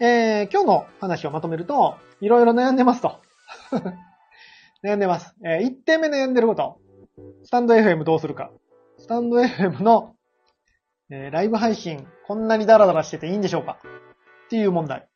[0.00, 3.22] えー、今日の話をまとめると、いろいろ悩んでますと。
[4.84, 5.34] 悩んでます。
[5.42, 6.78] えー、1点目悩んでること。
[7.44, 8.50] スタンド FM どうするか。
[8.98, 10.14] スタンド FM の、
[11.10, 13.78] えーライブ配信、こんなにダラダラしてていいんでしょうか
[14.44, 15.08] っていう問題。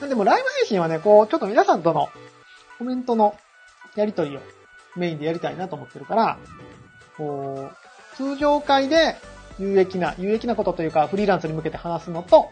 [0.00, 2.10] でもライブ配信はね、こう、ちょっと皆さんとの
[2.78, 3.34] コメントの
[3.96, 4.40] やりとりを
[4.96, 6.38] メインでやりたいなと思ってるから、
[7.16, 9.16] こう、通常会で
[9.58, 12.50] 有益な、有益なことというか、フリーランスに向けて話すのと、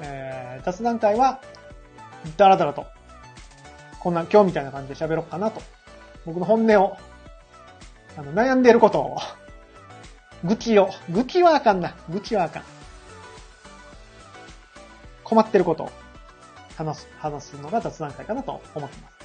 [0.00, 1.40] えー、雑談会は、
[2.36, 2.86] ダラダラと、
[4.00, 5.60] こんな今日みたいな感じで喋ろうかなと。
[6.26, 6.96] 僕の本音を、
[8.16, 9.18] あの、悩んでいることを、
[10.44, 11.94] 愚痴を、愚痴はあかんな。
[12.08, 12.62] 愚痴はあかん。
[15.24, 15.90] 困ってることを
[16.76, 19.17] 話す、話すのが雑談会かなと思ってます。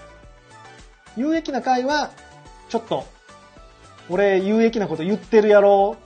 [1.16, 2.12] 有益な会は、
[2.70, 3.06] ちょっと、
[4.10, 5.98] 俺有益なこと言ってるやろ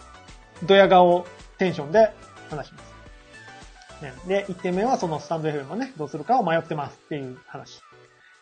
[0.61, 1.25] う、ドヤ顔
[1.57, 2.13] テンションで
[2.49, 2.87] 話します。
[4.01, 7.81] ね、で、1点目はそのスタンド FM をね、どうするかを迷ってますっていう話。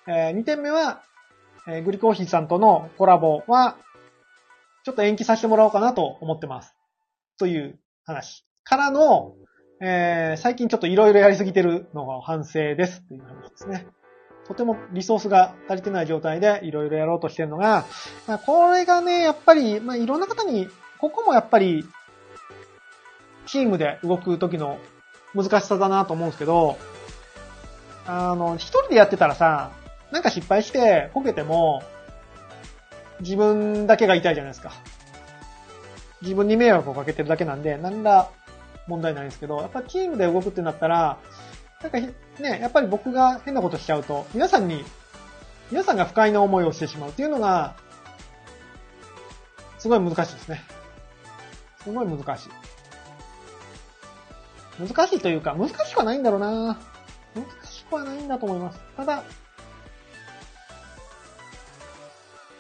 [0.08, 1.04] え2点目は、
[1.68, 3.78] えーグリコーヒーさんとのコラボは、
[4.84, 6.76] ちょっと延期させてもらおうかなと思ってます。
[7.40, 8.46] という話。
[8.64, 9.36] からの、
[9.82, 13.88] えー最近ちょっといろいろやりすぎてるのが反省ですという話ですね。
[14.48, 17.86] とてもリソースが足りてない状態でいろいろやろうとしてるのが、
[18.28, 20.70] まあ、これがね、やっぱり、まあ、いろんな方に、
[21.00, 21.86] ここもやっぱり、
[23.48, 24.80] チームで動く時の
[25.34, 26.78] 難しさだなと思うんですけど、
[28.08, 29.72] あの、一人でやってたらさ、
[30.12, 31.84] なんか失敗して、こけても、
[33.22, 34.74] 自分だけが痛いじゃないですか。
[36.22, 38.30] 自分に迷惑をかけてるだけなんで、何ら
[38.88, 41.18] 問題ないんですけど、やっぱチームで動くってなったら、
[41.82, 41.98] なんか
[42.40, 44.84] ね、やっぱり僕が変なことしちゃうと、皆さんに、
[45.72, 47.76] 皆さんが不快な思いをしてしまうっていうのが、
[49.78, 50.64] すごい難しいですね。
[51.84, 52.50] すごい難しい。
[54.80, 56.78] 難しいというか、難しくはないんだろうな
[57.36, 58.80] 難しくはないんだと思います。
[58.98, 59.24] ただ、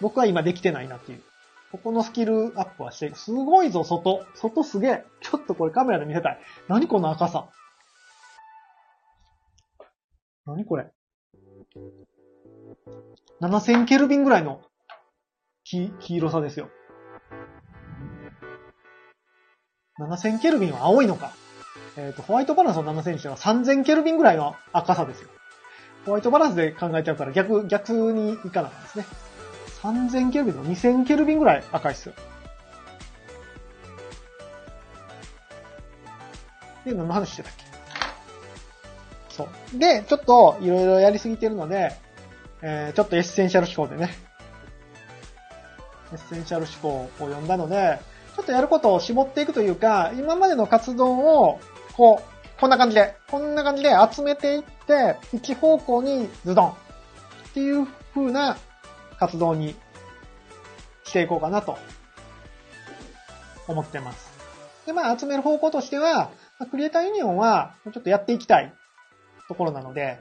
[0.02, 1.24] 僕は今できてないなっていう。
[1.72, 4.26] ここのスキルアップはして、すごいぞ、外。
[4.36, 5.06] 外すげえ。
[5.22, 6.40] ちょっとこれカメラで見せたい。
[6.68, 7.50] 何この赤さ。
[10.46, 10.92] 何これ。
[13.42, 14.62] 7000ケルビンぐらいの
[15.64, 16.70] 黄黄色さですよ。
[20.00, 21.32] 7000ケルビンは青いのか。
[21.98, 25.30] えっ、ー、と、ホワイトバランスの7000にしては3000ケルビンぐらいの赤さですよ。
[26.06, 29.06] ホワイトバランスで考えちゃうから逆、逆にいかなかんですね。
[29.82, 32.16] 3000ケルビンの2000ケルビンぐらい赤いっすよ。
[36.86, 37.75] で、何の話してたっけ
[39.36, 39.78] そう。
[39.78, 41.92] で、ちょっといろいろやりすぎてるので、
[42.62, 44.16] えー、ちょっとエッセンシャル思考でね、
[46.14, 48.00] エッセンシャル思考を読んだので、
[48.36, 51.60] ちょっとやることを絞っていくというか、今までの活動を、
[51.94, 56.74] こう、こんな感じで、こんな感じで集めていって、一方向にズドンっ
[57.54, 58.58] ていう風な
[59.20, 59.76] 活動に
[61.04, 61.78] していこうかなと
[63.68, 64.32] 思ってます。
[64.86, 66.30] で、まあ集める方向としては、
[66.72, 68.74] クリエイターユニオンはちょっとやっていきたい
[69.48, 70.20] ところなので、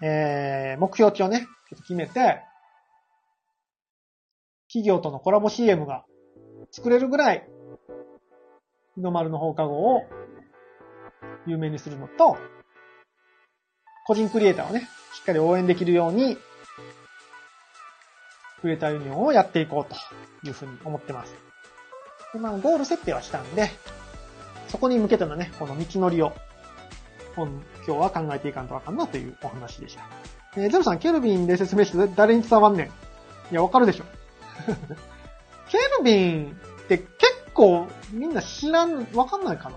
[0.00, 2.42] えー、目標値をね、ちょっと決めて、
[4.68, 6.04] 企業とのコラボ CM が
[6.70, 7.46] 作れるぐらい、
[8.94, 10.02] 日の丸の放課後を
[11.46, 12.36] 有名にするのと、
[14.06, 16.36] 個人クリエイターをね、しっかり応援できるように、
[18.60, 19.96] クリエイターユニオンをやっていこうと
[20.46, 21.34] いうふうに思ってます。
[22.32, 23.70] でまあ、ゴール設定はしたんで、
[24.68, 26.32] そこに向けてのね、この道のりを、
[27.34, 27.50] 今
[27.86, 30.02] 日は考えていかんとあかんなというお話でした。
[30.56, 32.86] えー、ゼロさん、ケルビンで説明して誰に伝わんねん。
[32.86, 32.90] い
[33.54, 34.04] や、わかるでしょ。
[35.68, 37.08] ケルビンって結
[37.54, 39.76] 構みんな知らん、わかんないかな。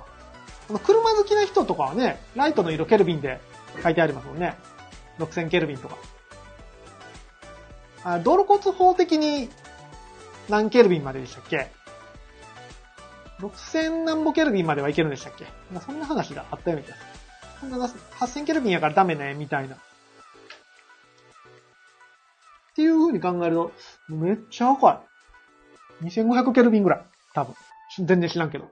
[0.67, 3.39] この車好きな人とかはね、ライトの色ケルビンで
[3.83, 4.57] 書いてありますもんね。
[5.19, 5.95] 6000ケルビンとか。
[8.03, 9.49] あ、道路交通法的に
[10.49, 11.69] 何ケルビンまででしたっけ
[13.39, 15.45] ?6000 何歩ケルビンまではいけるんでしたっけ？
[15.85, 17.07] そんな話があったような気がする。
[17.61, 19.75] 8000ケルビンやからダメね、みたいな。
[19.75, 19.79] っ
[22.75, 23.71] ていう風に考えると、
[24.09, 25.03] めっちゃ赤
[26.01, 26.05] い。
[26.05, 27.05] 2500ケルビンぐらい。
[27.33, 27.55] 多分。
[27.97, 28.65] 全然知らんけど。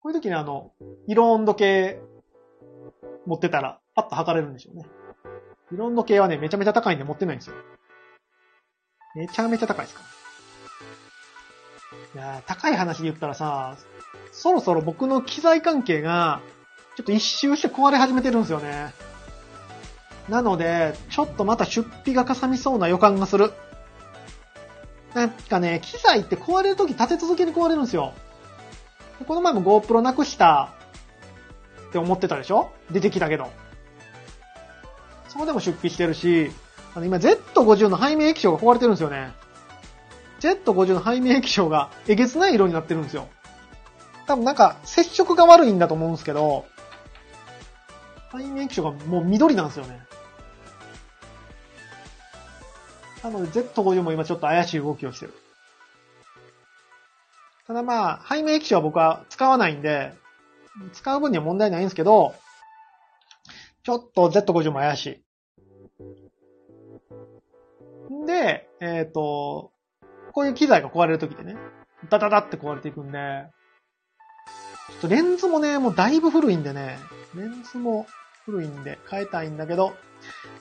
[0.00, 0.72] こういう時にあの、
[1.06, 2.00] 色温度計
[3.26, 4.86] 持ってたら、パッと測れるんでしょうね。
[5.70, 7.56] 色温度計はね、めちゃめちゃ高いんで持ってないんですよ。
[9.14, 10.02] めちゃめちゃ高いですか。
[12.14, 13.76] いや高い話で言ったらさ、
[14.32, 16.40] そろそろ僕の機材関係が、
[16.96, 18.92] ちょっと一周して壊れ始めてるんですよね。
[20.28, 23.52] なので、ちょっとまた出費がかさみそうな予感がする。
[25.14, 28.12] なんかね、機材って壊れるとき立て続けに壊れるんですよ。
[29.26, 30.72] この前も GoPro なくした
[31.88, 32.70] って思ってたでしょ？
[32.90, 33.50] 出てきたけど。
[35.28, 36.52] そこでも出費してるし、
[36.94, 39.32] あの今 Z50 の背面液晶が壊れてるんですよね。
[40.40, 43.28] Z50 の背面液晶がえげつない色になってるんですよ。
[44.26, 46.66] 多分なんか接触が悪いんだと思うんですけど、
[48.32, 50.00] 背面液晶がもう緑なんですよね。
[53.22, 55.34] なので Z50 も今ちょっと怪しい動きをしてる。
[57.66, 60.12] ただまあ、背面液晶は僕は使わないんで、
[60.92, 62.34] 使う分には問題ないんですけど、
[63.82, 65.22] ちょっと Z50 も怪しい。
[68.26, 69.72] で、えっ、ー、と、
[70.32, 71.56] こういう機材が壊れるときでね、
[72.08, 73.46] ダダダって壊れていくんで、
[74.88, 76.98] ちょっとレンズもね、もうだいぶ古いんでね、
[77.34, 78.06] レンズも
[78.50, 79.94] 古いんで変えたいんだけど、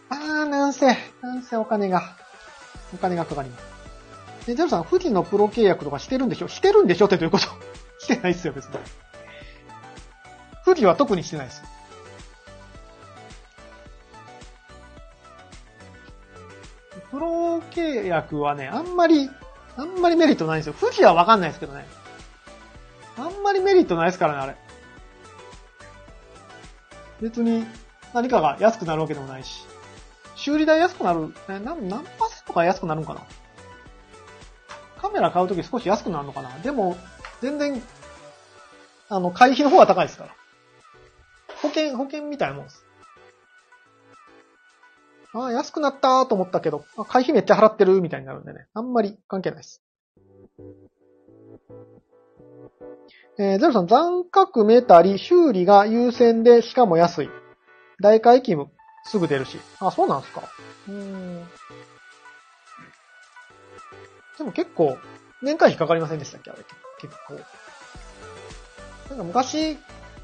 [0.10, 2.16] あー、なんせ、なんせお金が。
[2.94, 3.58] お金がかかりま
[4.42, 4.48] す。
[4.48, 6.48] で、ゼロさん、富士のプロ契約とかしてるんでしょ？
[6.48, 7.48] してるんでしょってどういうこと？
[8.00, 8.72] してないっすよ、別に。
[10.66, 11.64] 富士は特にしてないです。
[17.12, 19.30] プロ契約はね、あんまり、
[19.78, 20.74] あんまりメリットないんですよ。
[20.80, 21.88] 富士はわかんないですけどね。
[23.18, 24.56] あんまりメリットないですからね、あれ。
[27.22, 27.66] 別に
[28.14, 29.66] 何かが安くなるわけでもないし。
[30.36, 33.22] 修理代安くなる、え、何、何パーセントか安くなるんかな？
[35.02, 36.58] カメラ買うとき少し安くなるのかな？
[36.60, 36.96] でも、
[37.42, 37.82] 全然、
[39.10, 40.36] あの、会費の方が高いですから。
[41.62, 42.86] 保険、保険みたいなもんです。
[45.34, 48.68] ああ、安くなったと思ったけど、会費めっちゃ払ってるみたいになるんでね。
[48.74, 49.84] あんまり関係ないです。
[53.38, 57.30] えー、ゼロさん、残角メタリ、修理が優先で、しかも安い。
[58.02, 59.60] 大会勤務、すぐ出るし。
[59.80, 60.44] あ、そうなんすか？
[60.88, 61.44] うん。
[64.38, 64.98] でも結構、
[65.42, 66.52] 年会費かかりませんでしたっけ？
[66.52, 66.64] あれ。
[67.00, 67.34] 結構。
[69.10, 69.78] なんか昔、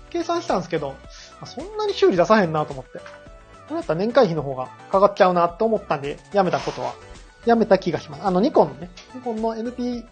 [0.09, 0.95] 計算したんですけど、
[1.45, 2.99] そんなに修理出さへんなと思って。
[2.99, 3.05] こ
[3.71, 6.93] れだったら年会費の方がかかっちゃうなと思ったんで、やめたことは、
[7.45, 8.23] やめた気がします。
[8.23, 10.05] あの、ニコンのね、ニコンの NPS、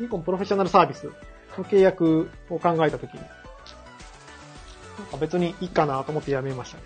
[0.00, 1.10] ニコンプロフェッショナルサービス
[1.58, 6.84] の契約を考えたときに、なんか別にいいかなと思ってやめましたね。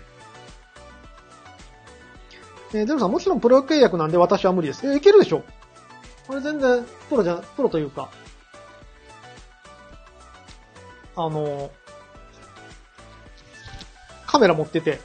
[2.73, 4.85] えー、ゼロさん、もちろんプロ契約なんで私は無理です。
[4.85, 5.43] えー、いけるでしょ
[6.27, 8.09] これ全然、プロじゃ、プロというか、
[11.15, 11.71] あの、
[14.25, 14.99] カメラ持ってて、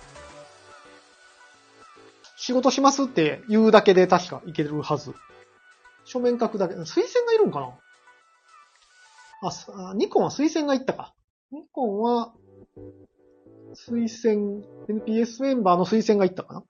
[2.36, 5.14] 仕事しますって言うだけで確かいけるはず。
[6.04, 7.70] 正面角だけ、推薦がいるんかな
[9.42, 11.14] あ、ニコンは推薦がいったか。
[11.50, 12.32] ニコンは、
[13.74, 16.64] 推薦、NPS メンバーの推薦がいったかな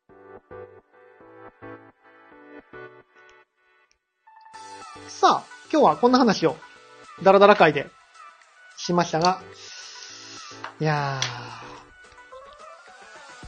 [5.08, 6.56] さあ、今日はこんな話を、
[7.22, 7.86] ダラダラ会で
[8.78, 9.42] しましたが、
[10.80, 11.20] いや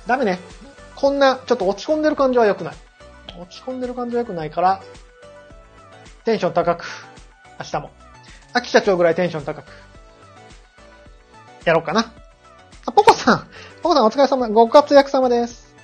[0.04, 0.38] ー、ダメね。
[0.96, 2.74] こんな、ちょっと落ち込んでる感じは良くない。
[3.40, 4.82] 落ち込んでる感じは良くないから、
[6.24, 6.84] テンション高く、
[7.58, 8.03] 明日も。
[8.54, 9.66] 秋社長ぐらいテンション高く、
[11.64, 12.12] やろうかな。
[12.86, 13.46] あ、ポコさん。
[13.82, 15.74] ポコさんお疲れ様、ご活躍様です。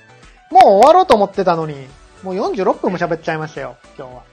[0.49, 1.75] もう終わろうと思ってたのに、
[2.23, 4.23] もう46分も喋っちゃいましたよ、今日は。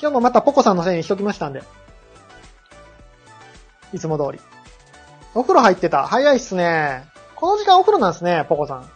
[0.00, 1.62] 今日もまたポコさんのせいにしときましたんで。
[3.92, 4.40] いつも通り。
[5.34, 6.08] お風呂入ってた。
[6.08, 7.04] 早いっすね。
[7.36, 8.90] この時間お風呂なんですね、ポコさん。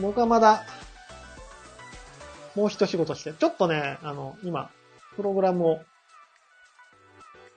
[0.00, 0.64] 僕はまだ、
[2.54, 3.34] もう一仕事して。
[3.34, 4.70] ちょっとね、あの、今、
[5.16, 5.80] プログラムを、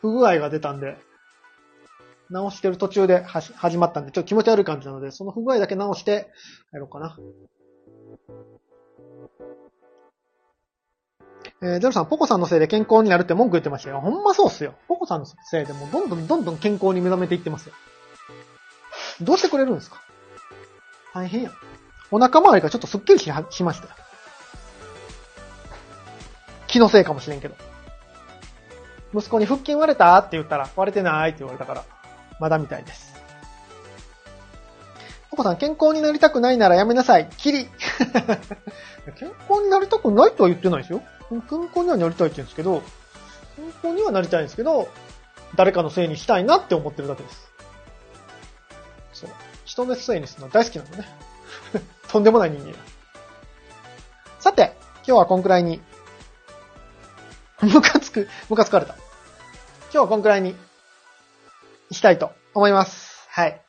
[0.02, 0.98] 不具合が出たんで、
[2.30, 6.28] 直してる途中で始まったんで、ちょっと気持ち悪い感じなので、その不具合だけ直して、
[6.72, 7.18] やろうかな。
[11.62, 14.02] えー、ゼロさん、ポコさんのせいで健康になるって文句言ってましたよ。
[14.02, 14.76] ほんまそうっすよ。
[14.88, 17.74] ポコさんのせいでもうどんどんどんどん健康に目覚めていってますよ。
[19.22, 20.02] どうしてくれるんですか？
[21.14, 21.52] 大変や。
[22.12, 23.94] お腹周りがちょっとスッキリししましたよ。
[26.76, 27.56] 気のせいかもしれんけど。
[29.14, 31.86] 息子に腹筋割れたって言ったら、割れてないって言われたから、
[32.38, 33.16] まだみたいです。
[35.32, 37.30] ポコさん、健康になりたくないならやめなさい。
[37.38, 37.70] キリ
[39.18, 41.02] 健康になりたくないとは言ってないですよ。
[41.30, 42.84] 健康にはなりたいって言うんですけど、
[43.56, 44.90] 健康にはなりたいんですけど、
[45.56, 47.50] 誰かのせいにしたいなって思ってるだけです。
[49.14, 49.30] そう。
[49.64, 51.08] 人のせいにするの大好きなんだね。
[52.12, 52.76] とんでもない人間
[54.42, 54.76] さて、
[55.08, 55.82] 今日はこんくらいに、
[57.74, 58.94] ムカつく、ムカつかれた。
[58.94, 60.56] 今日はこんくらいに、
[61.92, 63.28] したいと思います。
[63.30, 63.62] はい。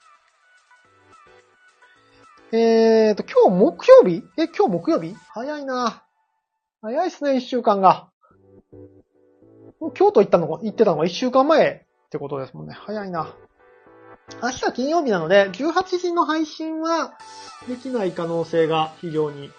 [2.52, 4.22] えーと、今日木曜日？
[4.36, 5.16] え、今日木曜日？
[5.30, 6.02] 早いな。
[6.82, 8.10] 早いっすね、一週間が。
[9.80, 12.74] もう京都行ったのが、行ってたのが一週間前ってことですもんね。
[12.74, 13.34] 早いな。
[14.42, 17.16] 明日金曜日なので、18時の配信は
[17.66, 19.50] できない可能性が非常に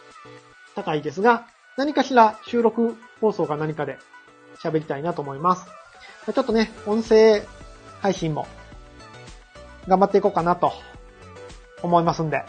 [0.75, 3.97] 高いですが、何かしら収録放送か何かで
[4.61, 5.65] 喋りたいなと思います。
[6.33, 7.43] ちょっとね、音声
[8.01, 8.47] 配信も
[9.87, 10.73] 頑張っていこうかなと
[11.81, 12.43] 思いますんで、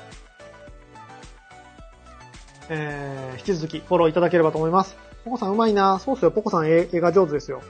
[2.69, 4.97] えー、引き続きフォローいただければと思います。
[5.25, 7.63] ポコさんうまいなそうっすよ、ポコさん絵が上手ですよ。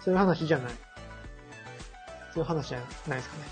[0.00, 0.72] そういう話じゃない。
[2.32, 3.42] そういう話じゃないですかね。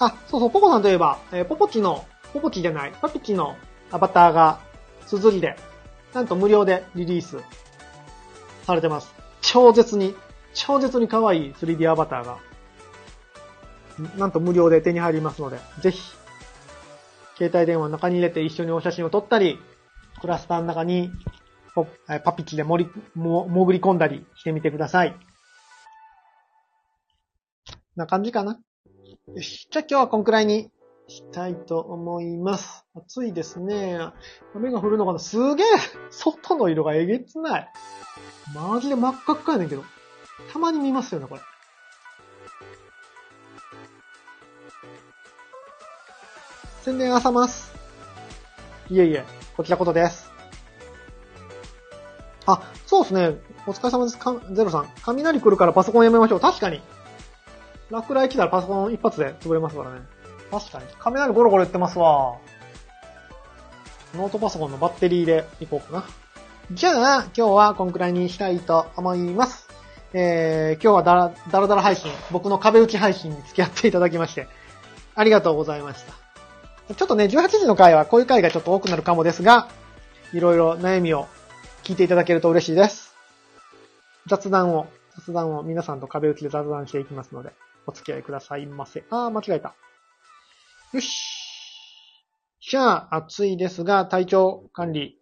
[0.00, 3.56] あ、そうそう、ポコさんといえば、えー、ポポチの、ポポチじゃない、パピチの
[3.90, 4.60] アバターが、
[5.06, 5.56] すずりで、
[6.14, 7.38] なんと無料でリリース
[8.64, 9.17] されてます。
[9.50, 10.14] 超絶に、
[10.52, 12.38] 超絶に可愛い 3D アバターが、
[14.18, 16.00] なんと無料で手に入りますので、ぜひ、
[17.38, 19.58] 携帯電話の中に入れて一緒にお写真を撮ったり、
[20.20, 21.10] クラスターの中に
[22.24, 25.16] パピチで盛り、も、潜り込んだりしてみてください。
[27.96, 28.60] な感じかな
[29.34, 29.66] よし。
[29.70, 30.70] じゃあ今日はこんくらいに
[31.08, 32.84] したいと思います。
[32.94, 33.98] 暑いですね。
[34.54, 35.18] 雨が降るのかな？
[35.18, 35.66] すげえ
[36.10, 37.68] 外の色がえげつない。
[38.54, 39.84] マジで真っ赤っかやねんけど。
[40.52, 41.40] たまに見ますよね、これ。
[46.82, 47.74] 宣伝あさます。
[48.90, 49.24] いえいえ、
[49.56, 50.30] こちらことです。
[52.46, 53.36] あ、そうですね。
[53.66, 54.18] お疲れ様です。
[54.54, 54.88] ゼロさん。
[55.02, 56.40] 雷来るからパソコンやめましょう。
[56.40, 56.80] 確かに。
[57.90, 60.00] 落雷来たらパソコン一発で潰れますからね。
[60.50, 60.84] 確かに。
[60.98, 62.36] 雷ゴロゴロ言ってますわ。
[64.14, 66.04] ノートパソコンのバッテリーでいこうかな。
[66.72, 69.68] じゃあ、今日はこんくらいにしたいと思います。
[70.12, 74.48] えー、今日はだら、だらだら配信、僕の壁打ち配信に付き合っていただきまして、
[75.14, 76.04] ありがとうございまし
[76.86, 76.94] た。
[76.94, 79.68] ちょっとね、18時の回はこういう回がちょっと多くなるかもですが、
[80.32, 81.26] いろいろ悩みを
[81.82, 83.14] 聞いていただけると嬉しいです。
[84.26, 84.86] 雑談を、
[85.16, 87.50] 雑談を皆さんと壁打ちで雑談していきますので、
[87.86, 89.04] お付き合いくださいませ。
[89.10, 89.74] あー、間違えた。
[90.92, 91.38] よし。
[92.60, 95.18] じゃあ、暑いですが、体調管理。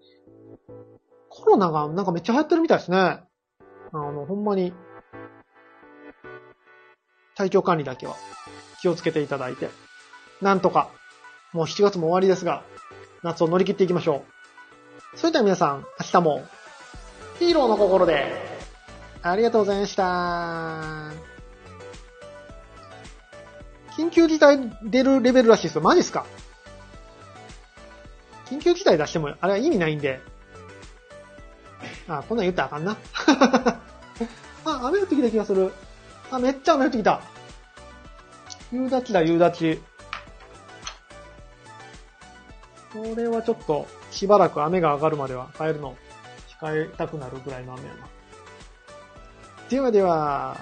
[1.28, 2.96] コロナがなんかめっちゃ流行ってるみたいですね。
[2.96, 3.22] あ
[3.92, 4.72] の、ほんまに、
[7.34, 8.16] 体調管理だけは
[8.80, 9.68] 気をつけていただいて、
[10.40, 10.90] なんとか、
[11.52, 12.62] もう7月も終わりですが、
[13.22, 14.24] 夏を乗り切っていきましょ
[15.14, 15.18] う。
[15.18, 16.42] それでは皆さん、明日も、
[17.38, 18.24] ヒーローの心で、
[19.22, 21.35] ありがとうございました。
[23.96, 25.80] 緊急事態出るレベルらしいですよ。
[25.80, 26.26] マジっすか？
[28.46, 30.20] 緊急事態出しても、あれは意味ないんで。
[32.08, 32.96] あ、こんなん言ったらあかんな。
[34.64, 35.72] あ、雨降ってきた気がする。
[36.30, 37.20] あ、めっちゃ雨降ってきた。
[38.72, 39.80] 夕立だ、夕立。
[42.92, 45.96] これはちょっと、しばらく雨が上がるまでは帰るの
[46.60, 48.08] 控えたくなるぐらいの雨やな。
[49.68, 50.56] ではでは、